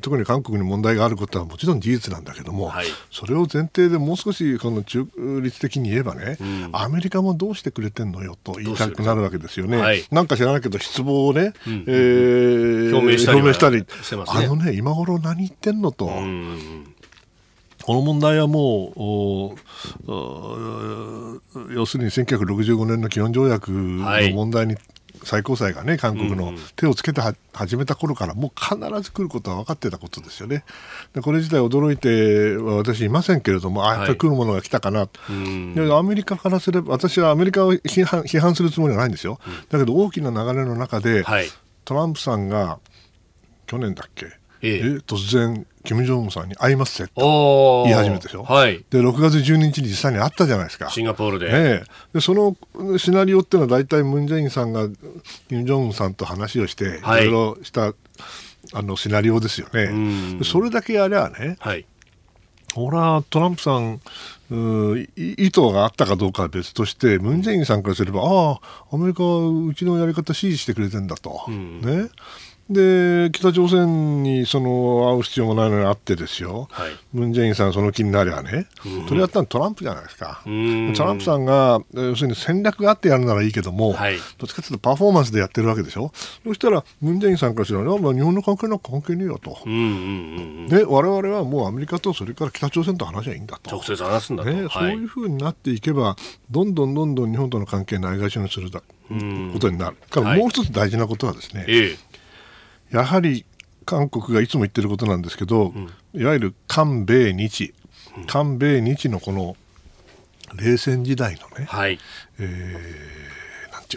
[0.00, 5.06] 特に韓国に問題があることはもちろん事実なんだけども、はい、それを前提でもう少しこの中
[5.42, 9.76] 立的に言えばね、うん、アメリカもどうしてくれてんのよと言いたくなるわけですよね。
[9.76, 16.10] はい、なんか知らないけど失望をね、うん、えー、表明したりしたり、ね、あのね今頃何言ってんのと。
[17.84, 19.56] この問題はも
[20.06, 20.12] う
[21.74, 24.76] 要するに1965年の基本条約の問題に、
[25.22, 27.20] 最高裁がね韓国の手をつけて
[27.52, 30.64] 始めた頃からもう必ず来ることは分かってたことですよね。
[31.14, 39.38] でこれ自体驚いては私いませんけれどもあやっぱり来るものが来たかな、はい、でアメリカからすれば私はアメリカを批判批判するつもりはないんですよ。
[39.70, 41.46] だけど大きな流れの中で、はい、
[41.84, 42.78] トランプさんが
[43.66, 44.26] 去年だっけ、
[44.62, 50.88] ええ、突然金正恩さんに会いますと言い始めたでしょ、はい、で6月12日に実際に会ったじゃないですか。
[50.90, 51.82] シンガポールで,、え。
[52.14, 52.56] でその
[52.98, 54.88] シナリオっていうのは大体ムン・ジェインさんが
[55.48, 57.92] 金正恩さんと話をして、はい、いろいろした
[58.72, 60.44] あのシナリオですよね。
[60.44, 61.84] それだけやりゃね、はい、
[62.74, 64.00] ほらトランプさん
[65.16, 68.60] 意図があったかどうかは別としてムン・ジェインさんからすればああ
[68.92, 72.08] アメリカはうちのやり方支持してくれてんだと、うん、ね
[72.70, 80.50] で北朝鮮にその会う必要もないのに会ってですよ、はい、ムン・ジェインさんその気になりゃね、うん、それやったのトランプじゃないですか、ト
[81.04, 86.10] ランプさんが要するに戦略があってやるならいいけども、はい、どっちかというとパフォーマンスでやってるわけでしょ、
[86.42, 89.58] そしたらムン・ジェインさんからしたら、まあ、日本の関係なんか関係ねえよと、
[90.74, 96.16] で我々はもうアメリカとそれから北朝鮮と話はいいんだと、直接話すんだと、ね、そういうふうになっていけば、
[96.50, 99.96] どんどんどんどん日本との関係ないがしろにするだことになる。
[100.08, 102.14] からもう一つ大事なことはですね、ええ
[102.90, 103.44] やはり
[103.84, 107.74] 韓国がいつも言ってることなんですけど、うん、いわゆる韓米日、
[108.26, 109.56] 韓米日のこの
[110.56, 111.98] 冷戦時代のね、はい、
[112.38, 113.43] えー、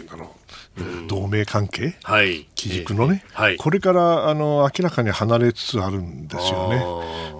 [0.00, 6.84] いうんだろう同盟関係、はい、基軸のね、はい、これからあの明らかに離れつつあるんですよね。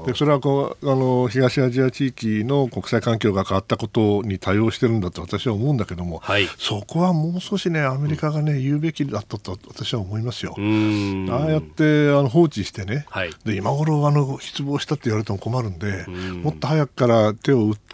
[0.07, 10.55] でそれはこうあの東アジア地域の国際環境が変わったことに対応してるんだと私は思うんだけども、はい、そこはもう少しねアメリカがね、言うべきだったと私は思いますよ。
[10.57, 16.07] ああやってあの放置してね、はい、で今頃あの失望したって言われても困るんで
[16.43, 17.88] もっと早くから手を打って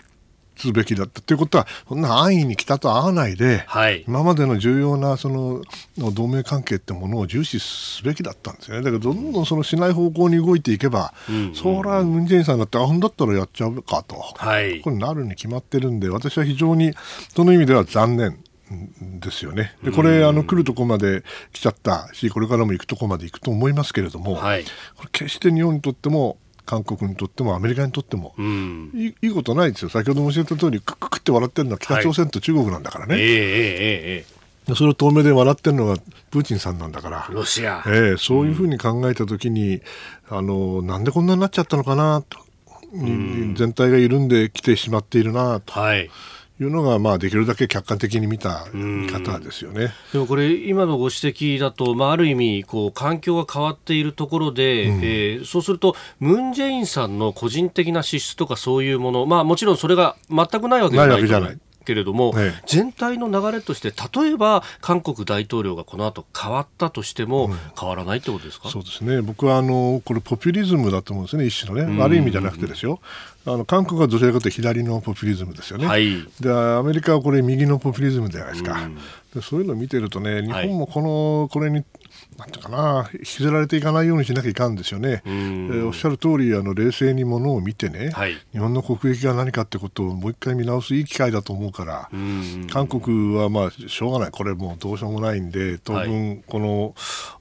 [0.57, 5.63] すべきだったということは、そんな安易に北と会わないで、はい、今までの重要なその
[6.13, 8.83] 同盟関係ってものを重視すべきだったんですよね。
[8.83, 16.93] だけど、どんどんそのしない方向に動いていけば、うんうん、そりゃムン・ジェインさんだって、あんだったらやっちゃうかと、はい、これなるに決まってるんで、私は非常に
[17.35, 18.39] その意味では残念。
[19.01, 19.77] ですよね。
[19.85, 24.65] でこれあの来るとこまで来ちゃったしこれからも行くとこまで行くと思いますけれども、はい、
[24.97, 33.15] これ決して日本にとっても韓国にとってもアメリカにとっても、うん、いいいことないですよ、先ほども教えた通り、くくって笑ってるのは北朝鮮と中国なんだからね。
[33.15, 35.97] はい、えー、えー、えー、それを遠目で笑ってるのが
[36.31, 39.77] プーチンさんなんだから、ロシア、えー、そういうふうに考えたときに、
[40.31, 42.39] うん、あの、なんでこんなになっちゃったのかなと、
[42.95, 45.73] うん、全体が緩んできてしまっているなと。
[45.79, 46.11] はい
[46.61, 49.93] いうのが、まあ、できるだけ客観的に見た見方ですよね。
[50.13, 61.59] でもこれ、今のご指摘だと、まあ、ある意味こう、環境が変わっているところで、うん、えー、そうすると、ムン・ジェインさんの個人的な資質とかそういうもの、まあ、もちろんそれが全くないわけじゃないじゃない。
[61.85, 69.21] けれども、ええ、全体の流れとして例えば韓国大統領がこの後変わったとしても、変わらないってことですか、そうですね。
[69.23, 72.01] 僕はあのこれポピュリズムだと思うんですね一種のね。
[72.01, 73.01] 悪い意味じゃなくてですよ。
[73.47, 78.89] あの韓国はどちらかというと左のポピュリズムですよね、はい、でアメリカはこれ右のポピュリズムじゃないですか、
[79.35, 81.85] でそういうのを見てるとね日本もこの、これに
[82.39, 85.23] なんていうかな、引きずられていかないようにしなきゃいかんですよね。
[85.25, 92.11] えー、おっしゃる通りあり、冷静にものを見てね、はい、日本の国益が何かってことをもう一回見直すいい機会だと思うから、
[92.71, 96.95] 韓国はまあしょうがない、これもうどうしようもないんで、当分、この、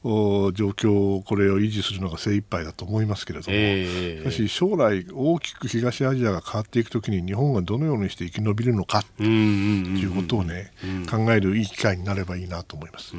[0.04, 10.72] はい、状況、これを維持するのが精一杯だと思いますけれども、えー、しかし将来、大きく東アジアが変わっていくときに、日本がどのようにして生き延びるのかということをね、
[11.10, 13.14] 考えるいい機会になればいいなと思います。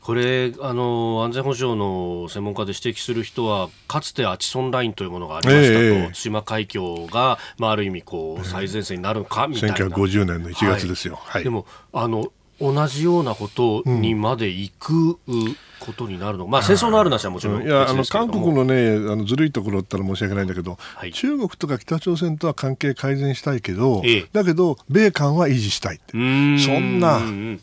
[0.00, 16.46] これあの安全保障の専門家で指摘する人はかつてアチソンラインというものがありましたと、えー、対馬海峡が、まあ、ある意味こう最前線になるかみたいな、1950年の1月ですよ、はい、でもあの同じようなことにまで行く、うんことになるの。
[16.46, 17.66] まあ戦争のあるなしはもちろんい。
[17.68, 26.12] やあの韓国のねあのずるいところったら申し訳ないんだけど、はい、中国とか北朝鮮とは関係改善したいけど、ええ、だけど米韓は維持したいって。
[26.12, 27.20] そんな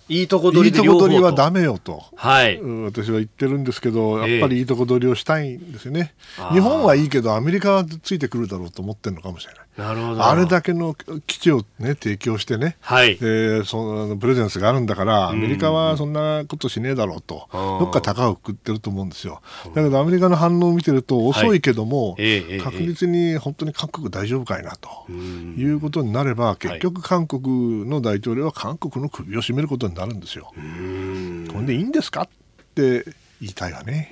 [0.10, 6.14] いいとこ取りいいとこ取りはだめよと、はい、私は言ってるんですけどやっぱりいいとこ取りをしたいんですよね、
[6.52, 9.64] え、日本はいいけどアメリカはついてくるだろうと思ってるのかもしれない。
[9.78, 10.24] なるほど。
[10.24, 10.96] あれだけの
[11.26, 19.42] 基地を、ね、提供してね、はい、えー、そのプレゼンスがあるんだからアメリカはそんなことしねえだろうと、どっか高をくってると思うんですよ。
[19.74, 30.52] だけどアメリカの反応を見てると遅いけども、はい、確実に本当に韓国大丈夫かいなということになれば結局韓国の大統領は韓国の首を絞めることになるんですよ。
[30.54, 32.28] これでいいんですかっ
[32.76, 33.06] て
[33.42, 34.10] 言いたいわね。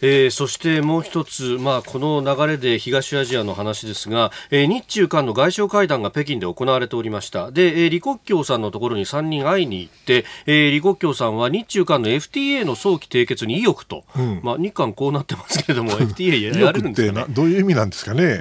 [0.00, 7.50] えー、そしてもう一つ、まあ、この流れで東アジアの話ですが、えー、日中韓の外相会談が北京で行われておりました。
[7.50, 18.38] で、えー、李克強さんのところに3人会いに行って、えー、李克強さんは日中韓の FTA の早期締結に意欲と、うん、まあ、日韓こうなってますけれども FTA やるんですか、ね、どういう意味なんですかね。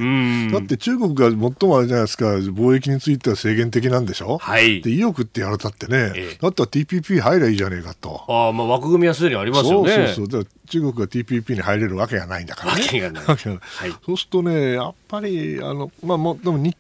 [0.52, 1.38] だって中国が最
[1.70, 8.26] もあれじゃないですか貿易については制限的なんでしょ、はい、で意欲ってやられたってね、えー、だったら TPP 入ればいいじゃねえかと。
[8.28, 9.96] あ、まあ、枠組みはすでにありますよね。
[9.96, 12.82] そうそうそう中国が TPP に入れるわけがないんだからね。
[12.82, 16.78] はい、そうするとね、やっぱりあの、まあ、もでも日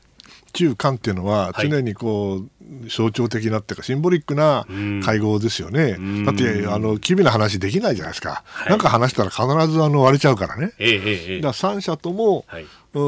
[0.54, 4.66] 中韓っていうのは常にこう、はい、象徴的なっていうかシンボリックな
[5.04, 5.98] 会合ですよね。
[6.26, 8.44] だってあの機微な話できないじゃないですか。
[8.46, 10.74] はい、なんか話したら必ずあの割れちゃうからね。
[10.80, 13.00] ええだから三者とも、はい、う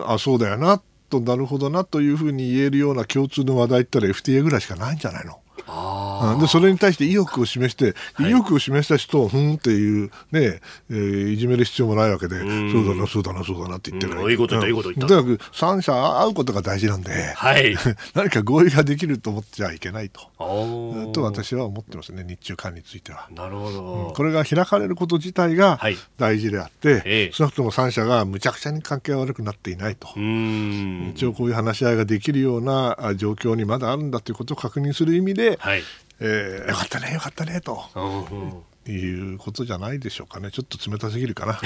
[0.00, 5.38] んあそうだよなとなるほどなというふうに言えるような共通の話題って言ったら FTA ぐらいしかないんじゃないの？
[6.40, 12.48] でそれに対して意欲を示して、意欲を示した人をふんっていう、ねえー、いじめる必要もないわけで、そう
[12.86, 15.06] だな、そうだな、そうだなって言ってる、いいこと言った、いいこと言った。
[15.06, 17.76] とにかく三者会うことが大事なんで、はい、
[18.14, 20.20] 何か合意ができると思っちゃいけないと、
[21.12, 23.28] と私は思ってますね、日中間については。
[23.34, 25.80] なるほど、うん、これが開かれること自体が
[26.18, 30.08] 大事であって、はい、少なくとも三者がむちゃくちゃに関係が悪くなっていないと、
[31.14, 35.82] 一応こういう話し合いができるような状況にまだあるんだということを確認する意味で、はい。
[36.20, 37.80] えー、よかったねよかったねと、
[38.86, 40.50] いうことじゃないでしょうかね。
[40.50, 41.60] ちょっと冷たすぎるかな。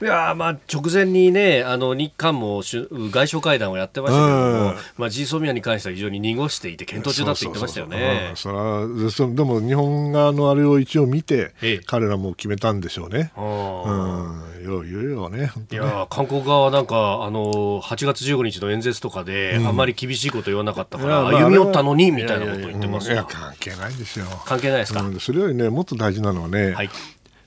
[0.00, 8.32] いやまあ直前にねあの日韓も外相会談をやってましたけども、まあ、G ソミアに関しては非常に濁していて検討中だと言ってましたよね。
[8.36, 13.32] それそでも日本側のあれを一応見て、ええ、彼らも決めたんでしょうね。
[13.36, 24.26] うん、よう言うよね、ね、いや韓国側はなんかあの8月15日の演説とかで、うん、あんまり厳しいこと言わなかったから、歩み寄ったのにみたいなこと言ってますいや関係ないですよ。
[24.44, 26.90] 関係ないですか、うん、それよりねもっと大事なのはね、はい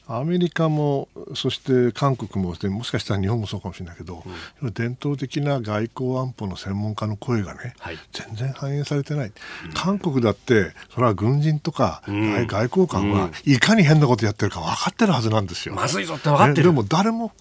[0.08, 4.24] アメリカもそして韓国ももしかしたら日本もそうかもしれないけど、
[4.62, 9.30] うん、伝統的な外交安保の専門家の声がね、はい、全然反映されてない、う
[9.70, 15.76] ん、韓国だってそれは軍人とか、うん、外交官はいかに変なことやってるか分かってるはずなんですよ。
[15.76, 17.32] まずいぞって分かってる、でも誰も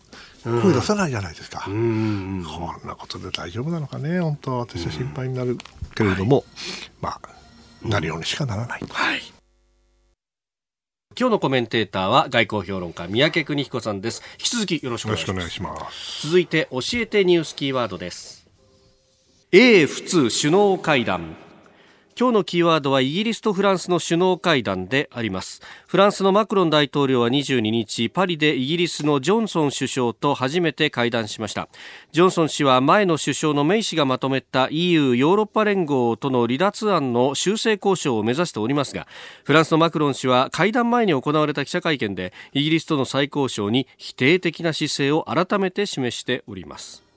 [0.45, 5.59] 声出さないじゃないですか、こんなことで大丈夫なのかね本当私は心配になる
[5.95, 6.45] けれども、はい、
[7.01, 8.81] まあなるようにしかならない。
[8.89, 9.42] はい
[11.19, 14.23] 今日のコメンテーターは外交評論家三宅邦彦さんです。
[14.33, 16.27] 引き続きよろしくお願いします。
[16.27, 18.47] 続いて教えてニュースキーワードです。
[19.53, 21.37] 英仏首脳会談
[22.19, 25.63] 今日のキーワードはイギリスとフランスの首脳会談であります。
[25.87, 31.69] フランスのマクロン大統領は22日パリでイギリスのジョンソン首相と初めて会談しました。
[32.13, 39.07] ジョンソン氏は前の首相のメイ氏がまとめた EU ヨーロッパ連合との離脱案の修正交渉を目指しておりますが
[39.45, 47.12] フランスのマクロン氏は会談前に行われた記者会見でイギリスとの再交渉に否定的な姿勢を改めて示しております。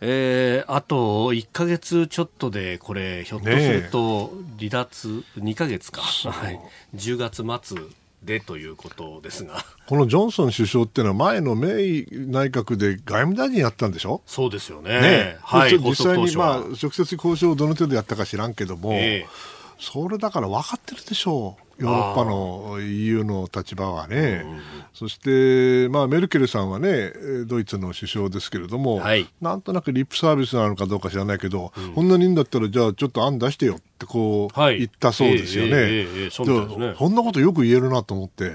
[0.00, 6.60] えー、あと1か月ちょっとでこれひょっとすると離脱2か月か、はい、
[6.94, 7.78] 10月末
[8.22, 9.64] でということですが。
[9.86, 14.20] このジョンソン首相っていうのは前のメイ内閣で外務大臣やったんでしょ？
[14.26, 15.00] そうですよね。
[15.00, 24.46] ね、はい、実際に、まあ、直接交渉をどの程度やったか知らんけども、えー、それだから分かってるでしょうヨーロッパの EU の立場はね、
[24.94, 27.12] そして、まあ、メルケルさんはね、
[27.46, 36.30] ドイツの首相ですけれども、はい、なんとなくリップサービスなのかどうか知らないけど、うん、こんなにいいんだったら、じゃあちょっと案出してよってこう、言ったそうですよね。
[36.30, 38.52] そんなことよく言えるなと思って。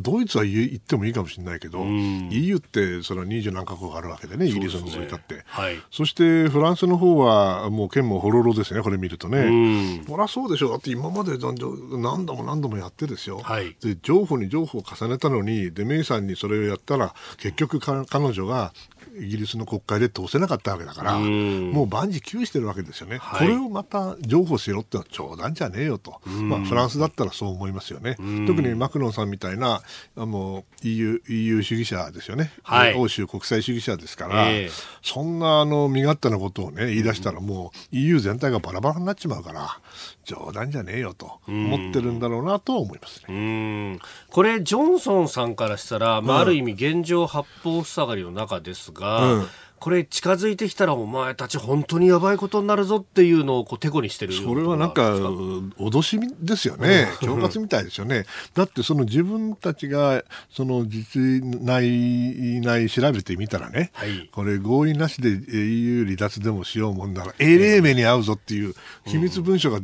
[0.00, 10.68] ドイツは言ってもいいかもしれないけど、うん、EU ってその20何カ国あるわけでね、イギリスの除いたって、はい、そしてフランスの方はもう剣もほろろですね、これ見るとね、うん、そりゃそうでしょ。
[10.68, 18.72] う、だって今まで何度も何度もやってですよ、はい、で情報に情報を重ねたのに、デメイさんにそれをやったら、結局彼女が
[19.18, 29.82] イギリスの国会で通せなかったわけだから、もう万事休してるわけですよね、はい、これをまた譲歩しろってのは冗談じゃねえよと、まあ、フランスだったらそう思いますよね、特にマクロンさんみたいな
[30.16, 34.70] あの EU, EU 主義者ですよね、はい、欧州国際主義者ですから、えー、
[35.02, 39.78] そんなあの身勝手なことを、ね、言い出したら、もう EU 全体がバラバラになっちまうから、
[40.24, 43.98] 冗談じゃねえよと思ってるんだろうなと思いますね。
[44.30, 49.46] これ、ジョンソンさんからしたら、まあ、ある意味、現状八方塞がりの中ですが、うん。
[49.84, 54.32] これ近づいてきたらお前たち本当にやばいことになるぞっていうのをこうてこにしてる。
[54.32, 57.08] それはなんか脅しですよね。
[57.20, 58.24] 恐喝みたいですよね。
[58.54, 61.20] だってその自分たちがその実
[61.60, 68.74] 内内調べてみたらね、はい、これ合意なしで EU 離脱でもしようもんならえれえ目に遭うぞっていう
[69.06, 69.80] 機密文書が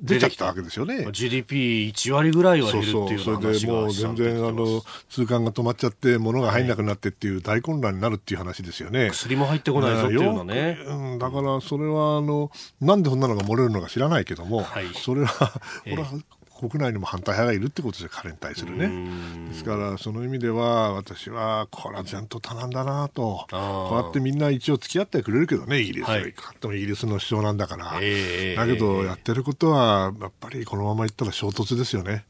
[0.00, 1.06] 出ちゃったわけですよね。
[1.08, 9.10] GDP1 割ぐらいは減るっていうそれでもう全然あの通関が止まっちゃって物が入んなくなってっていう大混乱になるっていう話ですよね。
[9.10, 10.78] 薬も入ってこないぞっていうのね。
[10.86, 12.50] うん、だからそれはあの
[12.80, 16.22] なんでそんなのが漏れるのか知らないけども、はい、それは、 えー、
[16.60, 19.48] 国内にも反対派がいるってことですよ、彼に対するね。
[19.48, 26.04] ですから、その意味では、私は、これは前途多難だなと、こうやってみんな一応付き合ってくれるけどね、イギリス。
[26.04, 32.26] は、はい、かってもイギリスの首相なんだから、えー、だけど、やってることは、やっぱりこのままいったら衝突ですよね。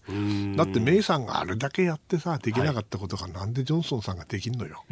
[0.56, 4.84] だって、メイさんがあれだけやってさ、できなかったことが、なんでジョンソンさんができんのよ。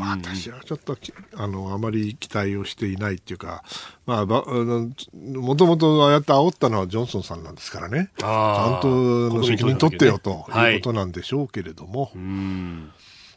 [0.00, 0.96] 私はちょっと
[1.36, 3.64] あの、あまり期待をしていないっていうか、
[4.06, 8.10] まあ、もともとああやって煽ったのはジョンソンさんなんですからね。
[8.18, 12.10] ちゃんと責任取ってよということなんでしょうけれども。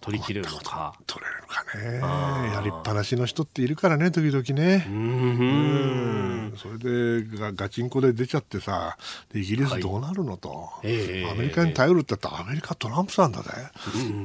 [0.02, 0.94] 取り切れるのか。
[1.06, 2.54] 取れるのかね。
[2.54, 4.86] やりっぱなしの人っているからね、時々ね。
[4.90, 6.78] うんそれ
[7.24, 8.98] でガ、ガチンコで出ちゃってさ、
[9.34, 13.50] イギリスどうなるのと、はい、アメリカに頼るって言ったら、アメリカトランプさんだぜ。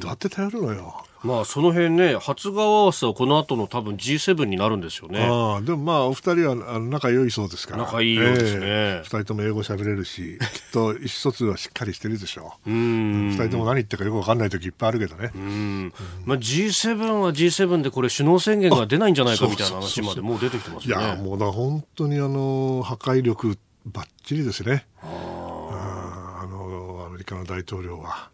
[0.00, 1.04] どうやって頼るのよ。
[1.22, 5.20] まあ、その辺ね、初顔合わせはこの後の多分 G7 になるんですよね。
[5.20, 7.84] あでもまあ、お二人は仲良いそうですから。
[7.84, 8.66] 仲いいようですね。
[8.66, 12.70] えー、二人とも英語喋れるし、きっと意思疎通はしっかりしてるでしょう。
[12.70, 13.28] うん。
[13.30, 15.30] 二人とも何言ってるかよくわかんない時いっぱいあるけどね。
[15.34, 15.92] うん。
[16.24, 20.94] まあ、G7 は G7 でこれ首脳宣言が出ないんじゃないかみたいな話までもう出てきてますね。
[20.94, 23.56] いや、もうだ本当にあの、破壊力
[23.86, 24.86] ばっちりですね。
[25.02, 28.30] ああの、アメリカの大統領は。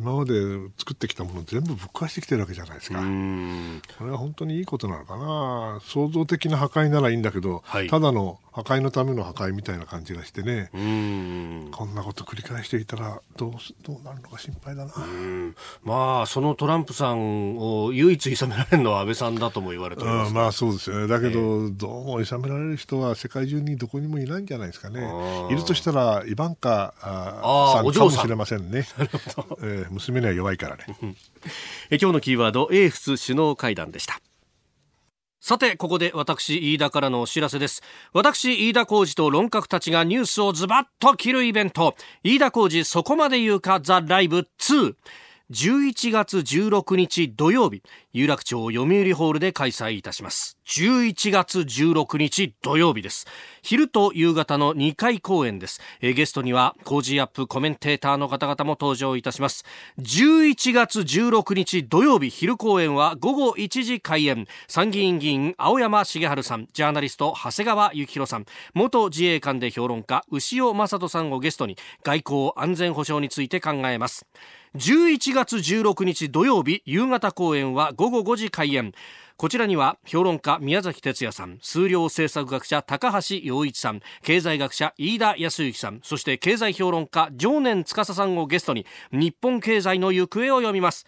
[0.00, 0.32] 今まで
[0.78, 3.00] 作ってきたもの全部ぶっ壊してきてるわけじゃないですか。
[3.00, 3.04] こ
[4.06, 5.78] れは本当にいいことなのかな。
[5.82, 10.70] 創造的な破壊ならいいんだけど、はい、ただの破壊のための破壊みたいな感じがしてね。
[10.72, 14.92] こんなこと繰り返していたらどうどうなるのか心配だな。
[15.82, 20.34] まあそのトランプさんを唯一いさめられるのは安倍さんだとも言われております。
[20.34, 21.06] まあそうですよね。
[21.06, 25.00] だけど、えー、どうもいさめられる人は世界中にどこにもいないんじゃないですかね。
[25.50, 28.86] いるとしたらイバンカさんかもしれませんね。
[29.62, 30.84] えー、娘には弱いからね。
[31.90, 34.20] え今日のキーワード英仏首脳会談でした。
[35.40, 37.82] さて、ここで私、飯田からのお知らせです。
[38.12, 43.80] 私、飯田浩二と論客たちがニュースをズバッと切るイベント、飯田浩二そこまで言うか？
[43.80, 44.94] ザ・ライブ2。
[45.50, 47.82] 11月16日土曜日、
[48.12, 50.56] 有楽町読売ホールで開催いたします。
[50.64, 53.26] 11月16日土曜日です。
[53.60, 55.80] 昼と夕方の2回公演です。
[56.00, 59.64] えゲストには、コージーアップコメンテーターの方々も登場いたします。
[59.98, 64.46] 11月16日土曜日昼公演は午後1時開演。
[64.68, 74.28] 参議院議員青山繁晴さん、ジャーナリスト長谷川幸洋さん、元自衛官で評論家潮匡人さんをゲストに外交安全保障について考えます。
[74.76, 78.92] 11月16日土曜日夕方公演は午後5時開演。
[79.36, 91.04] こちらには評論家宮崎哲也さん数量政策学者高橋洋一さん経済学者飯田康之さんそして経済評論家常年司さんをゲストに日本経済の行方を読みます。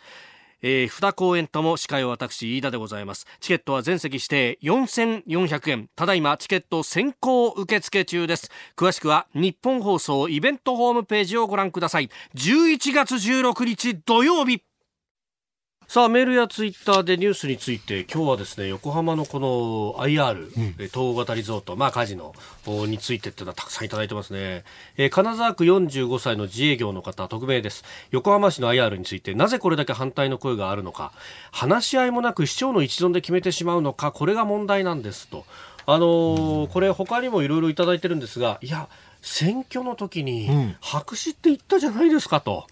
[0.62, 3.26] えー、2公演とも司会は私飯田でございます。
[3.40, 5.88] チケットは全席指定4400円。
[5.94, 8.50] ただいまチケット先行受付中です。
[8.76, 12.10] 詳しくは日本放送イベントホームページをご覧ください。
[12.36, 14.62] 11月16日土曜日。
[15.92, 22.32] さあメールやツイッターでニュースについて今日はですね横浜のこの IR、うん、東大型リゾート、まあ、カジノ
[22.66, 24.64] についてっていうのはたくさんいただいてますね、
[24.96, 27.84] えー、金沢区45歳の自営業の方匿名です。
[28.10, 31.12] 横浜市の IR についてなぜこれだけ反対の声があるのか。
[31.50, 35.44] 話し合いもなく市長の一存で決めてしまうのかこれが問題なんですと。
[35.84, 38.88] あのー、これ他にもいろいろいただいてるんですがいや
[39.22, 42.66] 選挙の時に白紙って言ったじゃないですかと、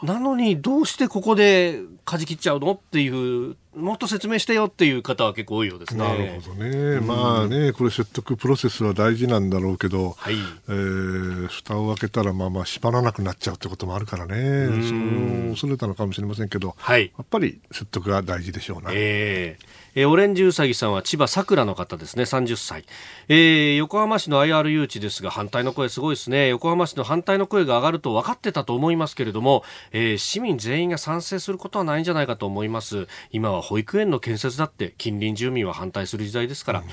[0.00, 6.04] うん、なのにどうしてここで舵切っちゃうのっていうもっと説明してよっていう方は結構多いようですね。
[6.04, 10.34] なるほどね、うん、まあねこれ説得プロセスは大事なんだろうけど、はい
[10.68, 18.88] えー、蓋を開けたらまあまあ縛らなくなっちゃうってこともあるからね、うん、そ恐れたのかもしれませんけど、はい、やっぱり説得が大事でしょうね。
[18.92, 22.84] えーえー、オレンジウサギさんは千葉さくらの方ですね、30歳。
[23.28, 26.46] えー、横浜市の IR 誘致ですが、反対の声すごいですね。
[26.48, 33.08] 横浜市の反対の声が上がると分かってたと思いますけれども、えー、市民全員が賛成することはないんじゃないかと思います。
[33.32, 36.80] 今は保育園の建設だって近隣住民は反対する時代ですから。
[36.80, 36.86] うん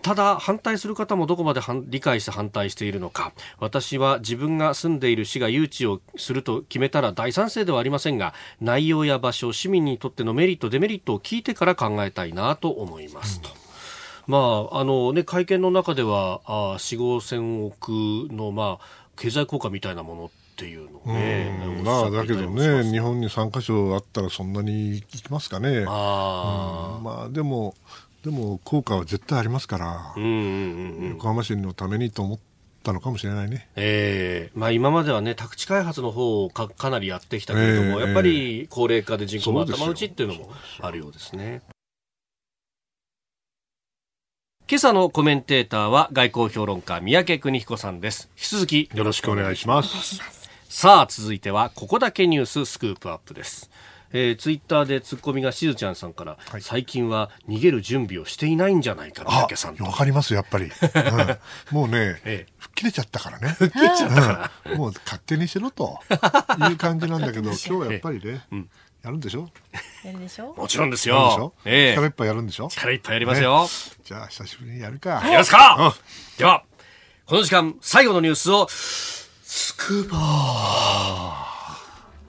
[0.00, 13.50] ただ反対する方もどこまで理解して反対しているのか私は自分が住んでいる市が誘致をすると決めたら大賛成ではありませんが内容や場所市民にとってのメリットデメリットを聞いてから考えたいなと思いますと。
[13.50, 13.68] うん
[14.28, 17.88] まああのね、会見の中ではあ4、5千億
[18.30, 25.84] の、まあ、経済効果みたいなものっていうのね、まあ、だけどね、日本に3か所あったらそんなに行きますかね。
[25.86, 27.76] あうん、まあ、でも、
[28.24, 32.38] でも効果は絶対ありますから、うんうんうん、横浜市のためにと思っ
[32.82, 40.50] たのかもしれないね、えーまあ、今まではね宅地開発の方をかかなりやってきたけれども、えー、やっぱり高齢化で人口も頭打ちっていうのも
[40.80, 41.62] あるようですね。
[44.70, 48.28] 今朝のコメンテーターは外交評論家三宅邦彦さんです。
[48.36, 50.37] 引き続きよろしくお願いします。
[50.68, 53.70] さあ続いてはここだけニューススクープアップです。
[54.10, 63.48] えー、ツイッターでツッコミがしずちゃんさんから、はい、最近は逃げる準備をしていないんじゃないか三宅さんわかりますやっぱり、うん、もうね、 ええ、吹っ切れちゃったからね。
[63.58, 66.00] 吹っ切れちゃったから、うん、もう勝手にしろと
[66.70, 68.70] いう感じなんだけど 今日はやっぱりね、うん。
[69.02, 69.48] やるんでしょ？
[70.04, 70.54] やるでしょ？
[70.56, 71.54] もちろんですよ。
[71.64, 72.68] ええ、力いっぱいやるんでしょ？
[72.68, 73.62] 力いっぱいやりますよ。
[73.64, 73.68] ね、
[74.04, 75.20] じゃあ久しぶりにやるか。
[75.22, 75.94] やりますか、
[76.38, 76.64] では、
[77.26, 78.66] この時間、最後のニュースを、
[79.78, 80.16] スクーパ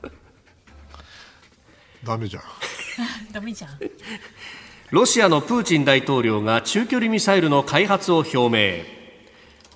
[0.03, 0.09] ー。
[2.05, 2.43] ダメじゃん。
[3.33, 3.79] ダメじゃん。
[4.91, 8.98] ロシアのプーチン大統領が中距離ミサイルの開発を表明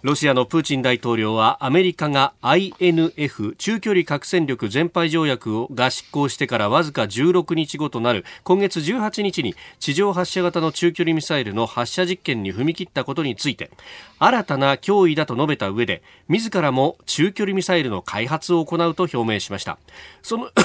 [0.03, 13.71] ロシアのプーチン大統領はアメリカが INF 中距離核戦力全廃条約をが執行してからわずか16日後となる今月18日に地上発射型の中距離ミサイルの発射実験に踏み切ったことについて
[14.19, 19.77] 新たな脅威だと述べた上で自らも中距離ミサイルの開発を行うと表明しました。
[20.21, 20.49] その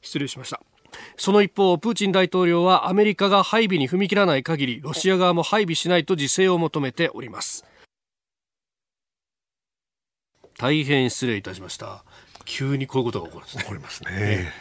[0.00, 0.62] 失礼しました。
[1.16, 7.64] その一方プーチン大統領はアメリカが配備に踏み切らない限りロシア側も配備しないと自制を求めております
[10.58, 12.04] 大変失礼いたしました
[12.48, 13.62] 急にこういうことが起こるんですね。
[13.62, 14.52] 起こりますね。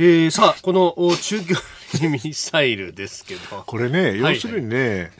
[0.00, 1.54] えー、さあ、この中距
[1.98, 3.62] 離ミサイルですけど。
[3.64, 5.10] これね、要するにね、はい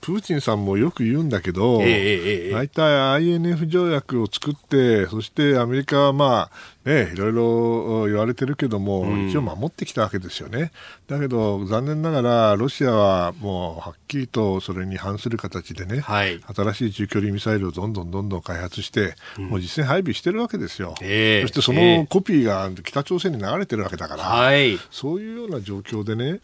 [0.00, 10.72] プーチンさんもよく言うんだけど、えー、大体 INF 条約を作って、そしてアメリカはまあ、ね、いろいろ言われてるけども、うん、一応守ってきたわけですよね。
[11.06, 20.94] だけど、残念ながら、ロシアはもうはっきりとそれに反する形でね、はい、新しい中距離ミサイルをどんどんどんどん開発して、うん、もう実戦配備してるわけですよ。
[21.02, 24.50] えー、そしてそのコピーが北朝鮮に流れてるわけだから、
[24.90, 26.40] そういうような状況でね、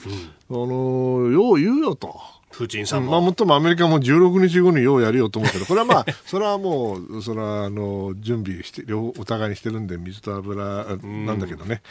[0.51, 2.21] うん、あのよう言うよと。
[2.57, 3.13] プーチンさんも。
[3.13, 11.83] まあ、もっともアメリカも16日後にようやるよと思うけど、これはまあ、 それはもう、それはあの準備して、両お互いにしてるんで、水と油なんだけどね。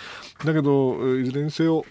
[0.45, 1.85] だけど、いずれにせよ、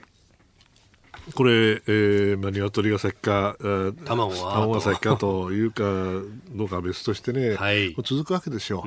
[1.34, 3.56] これ、えーまあ、鶏が先か、
[4.04, 5.84] 卵は卵が先かというか
[6.50, 8.84] どうかは別としてね、はい、続くわけですよ。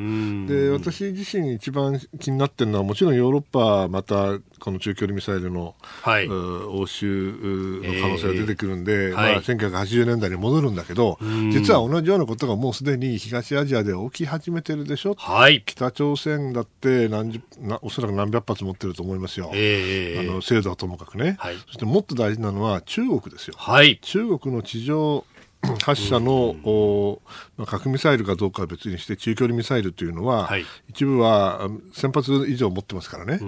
[0.47, 11.19] で私自身一番気になってるのはもちろんヨーロッパまたこの中距離ミサイルの、はい、欧州の可能性が出てくるんで、えー、まあ、1980年代に戻るんだけど、
[11.51, 23.53] 実は同じようなことがもうすでに東アジアで起き始めてるでしょ、はい、北朝鮮だって何十なおそらく何百発持ってると思いますよ、えー、あの精度はともかくね、はい、そしてもっと大事なのは中国ですよ。
[23.57, 25.25] はい、中国の地上
[25.83, 27.19] 発射の、
[27.57, 33.39] まあ、核ミサイルかどうかは別にして中距離ミサイルというのは、はい、一部は1000発以上持ってますからね、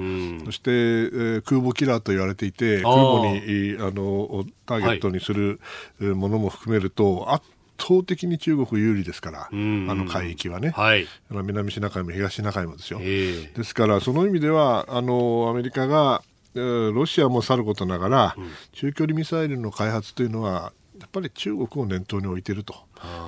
[0.45, 5.59] そして、えー、空母キラーと言われていて空母にあのターゲットにする
[5.99, 7.45] ものも含めると、はい、圧
[7.79, 12.99] 倒的に中国有利ですから、あの海域はね、はい、南シナ海も東シナ海もですよ。
[12.99, 16.23] ですから、その意味ではあのアメリカが
[16.55, 18.35] ロシアもさることながら、
[18.73, 20.71] 中距離ミサイルの開発というのはや
[21.05, 22.73] っぱり中国を念頭に置いていると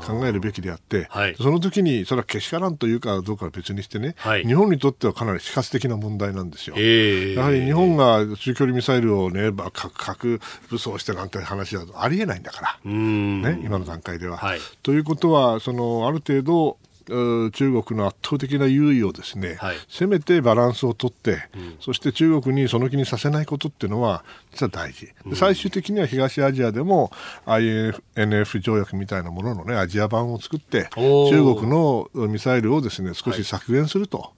[0.05, 6.75] 考えるべきであって、はい、その時にそれはけしからんというかどうかは別にしてね、はい、日本にとってはかなり死活的な問題なんですよ。
[6.77, 14.37] えー、やはり日本が中距離ミサイルをね、核核武装してなんて話はありえないんだから、ね、今の段階では。
[14.37, 16.77] はい、ということはそのある程度
[17.09, 27.11] 中国の圧倒的な優位をですね、はい、せめてバランスをとって、うん、そして中国にその気にさせないことっていうのは実は大事、うん、最終的には東アジアでも
[27.45, 34.17] INF 条約みたいなものの、ね、アジア版を作って中国のミサイルをですね少し削減すると。
[34.19, 34.29] はい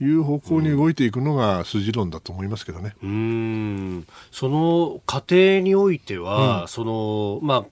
[0.00, 2.94] いう方向に動いていくのが筋論だと思いますけどね。
[3.02, 7.64] うん、その過程においては、うん、そのまあ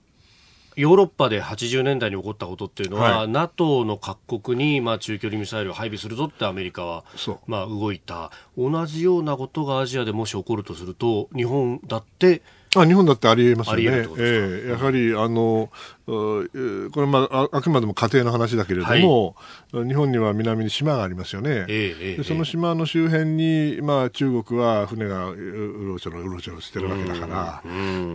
[0.77, 7.03] ヨーロッパで80年代に起こったことっていうのは、はい、NATO の各国に、まあ、中距離ミサイルを配備するぞってアメリカは、
[7.47, 8.31] まあ、動いた。
[8.55, 12.43] 同じようなことがアジアでもし起こるとすると日本だって
[12.75, 13.83] あ日本だってありえますよね。
[14.17, 15.69] えー、やはりあの
[16.07, 16.45] こ
[17.01, 19.35] れ、まあ、あくまでも家庭の話だけれども、
[19.73, 27.61] はい、日本には南に島がありますよね、えー、でその島の周辺に、まあ、中国は船がうろちょろうろちょろしてるわけだから、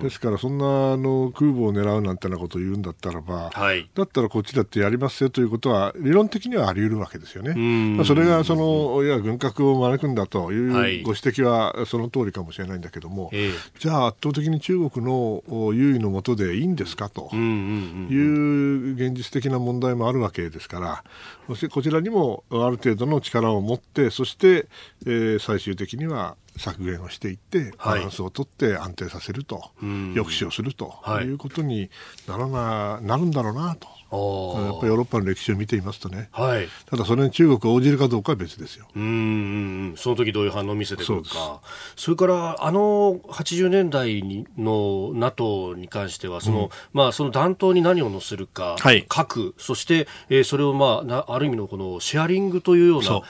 [0.00, 7.53] ですからそんなあの空母を狙うなんてなことを言うんだったらば、はい、だったらこっちだってやりますよということは理論的にはあり得るわけですよね。
[7.96, 10.72] まあ、それがそのいや軍拡を招くんだという
[11.03, 17.09] ご指摘はその通りかもしれないんだけども、はい、じゃあ圧倒的に中国の優位のもとでいいんですか？
[17.09, 17.30] と。
[17.34, 21.05] いう現実的な問題もあるわけですから、
[21.47, 24.68] そしてこちらにもある程度の力を持って、そして、
[25.07, 29.68] えー、最終的には削減をしていって、バランスを取って安定させると、はい、
[30.14, 30.95] 抑止をすると。
[31.22, 31.90] いうことに
[32.26, 33.88] ならななるんだろうなと。
[34.13, 38.87] やっぱりヨーロッパの歴史を見ていますとね、はい、ただそれに中国が応じるかどうかは別ですよ。
[38.95, 41.61] うんその時どういう反応を見せてくるか。
[41.97, 53.23] それからあの80年代の NATO に関してはその、うん、まあ、その弾頭に何を乗せるか、はい、核そして、えー、それを、まあ、なある意味のこのシェアリングというような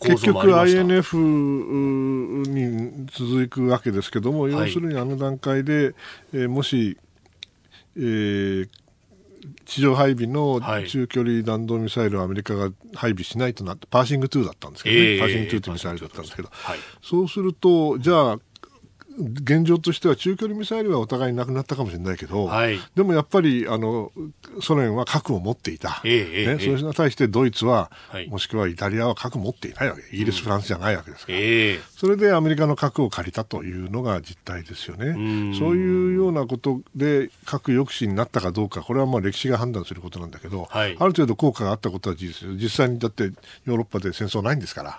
[0.00, 1.16] 結局 INF
[2.48, 5.94] に続くわけですけども、要するにあの段階で、
[6.32, 6.96] えー、もし、
[7.96, 8.68] えー、
[9.64, 18.38] 地上配備の中距離弾道ミサイルをアメリカが配備しないとなって、パーシング2だったんですけどね、えー、パーシング2というミサイルだったんですけど、はい、そうすると、じゃあ、
[19.20, 24.12] 現状としては中距離ミサイルはお互いになくなったかもしれないけど、はい、でもやっぱりあの
[24.60, 30.02] ソ連は核を持っていた、えー、ね、それに対してドイツは、はい、もしくはイタリアは核を持っていないわけ。
[30.14, 35.12] イギリス、フランスじゃないわけですから、えー、それでアメリカの核を借りたというのが実態ですよね。
[35.58, 44.96] そういうようなことで核抑止になったかどうかこれはまあ歴史が判断することなんだけど、はい、ある程度効果があったことは事実実際にだってヨーロッパで戦争ないんですから。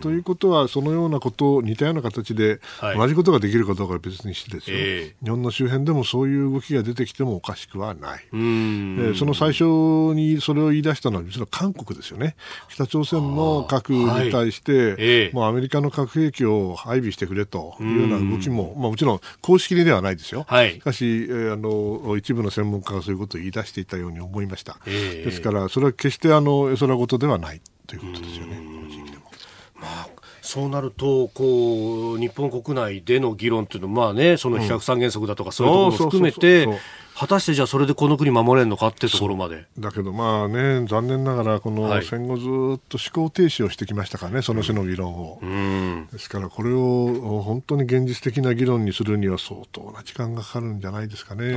[0.00, 2.60] ということはそのようなこと似たような形で
[2.96, 9.64] 同じことがでできるかどうかは別にしてですよ、えー、日本の周辺でもそういう動きが出てきてもおかしくはない、えー、その最初
[10.14, 12.36] にそれを言い出したのは実は韓国ですよね。
[12.68, 14.94] 北朝鮮の核に対して、はい。
[14.98, 28.60] えー、もうアメリカの核兵器を配備してくれというような動きも、まあ、もちろん公式にではないですよ、はい、しかし、えー、あの一部の専門家がそういうことを言い出していたように思いました、ですからそれは決してあの絵空事ではないということですよね。
[29.74, 30.15] まあ
[30.46, 36.68] そうなるとこう日本国内での議論というのは、まあね、その非核三原則だとか、そういうところも含めて、
[37.18, 39.64] 果たしてじゃあそれでこの国守れるのかっていうところまで。
[39.78, 42.48] だけどまあね残念ながらこの戦後ずっ
[42.88, 51.54] と思考停止をしてきましたからねその種の議論を、うん、ですからこれを本当に現実的な議論にするには相当な時間がかかるんじゃないですかね。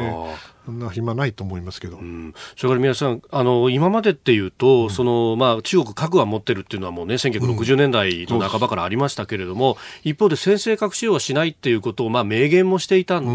[0.65, 13.25] そんな暇ないと思いますけど、うん、それから皆さんあの今までっていうと、うん、そのまあ、中国核は持ってるっていうのはもうね1960年代の半ばからありましたけれども、一方で先制核使用はしないっていうことをまあ明言もしていた部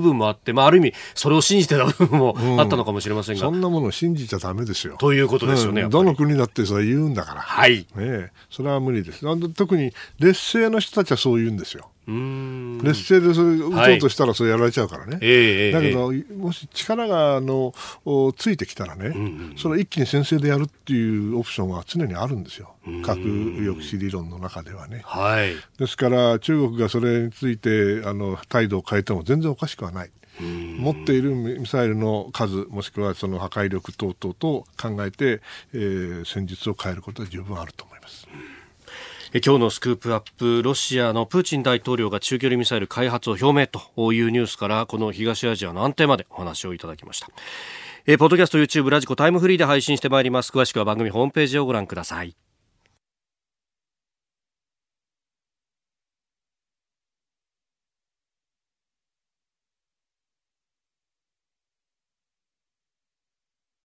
[0.00, 4.96] 分もあって、まあ、ある意味それを信じてた部分もあったのかもしれませんが、そんなものを信じちゃだめですよ。
[4.98, 9.24] ということですよね、どの国だってそれ言うんだから、はい、ね、それは無理です。
[9.54, 11.90] 特に劣勢の人たちはそう言うんですよ。
[12.06, 17.72] 劣勢でそれ打とうとしたらそれやられちゃうからね、はい、だけど、もし力があの
[18.36, 25.02] ついてきたらね、うんうん、それ一気に先制でやるっていうオプションは常にあるんですよ、核抑止理論の中ではね。
[25.04, 30.10] はい、ですから中国がそれについてあの態度を変えても全然おかしくはない。
[30.40, 35.40] 持っているミサイルの数もしくはその破壊力等々と考えて、
[35.72, 38.28] えー、戦術を変えることは十分あると思います。
[39.32, 47.28] 今日のスクープアップロシアのプーチン大統領が中距離ミサイル開発を表明というニュースからこの東アジアの安定までお話をいただきました。
[48.06, 50.50] えポッドキャスト YouTube ラジコタイムフリーで配信してまいります。
[50.50, 52.34] 詳しくは番組ホームページをご覧ください。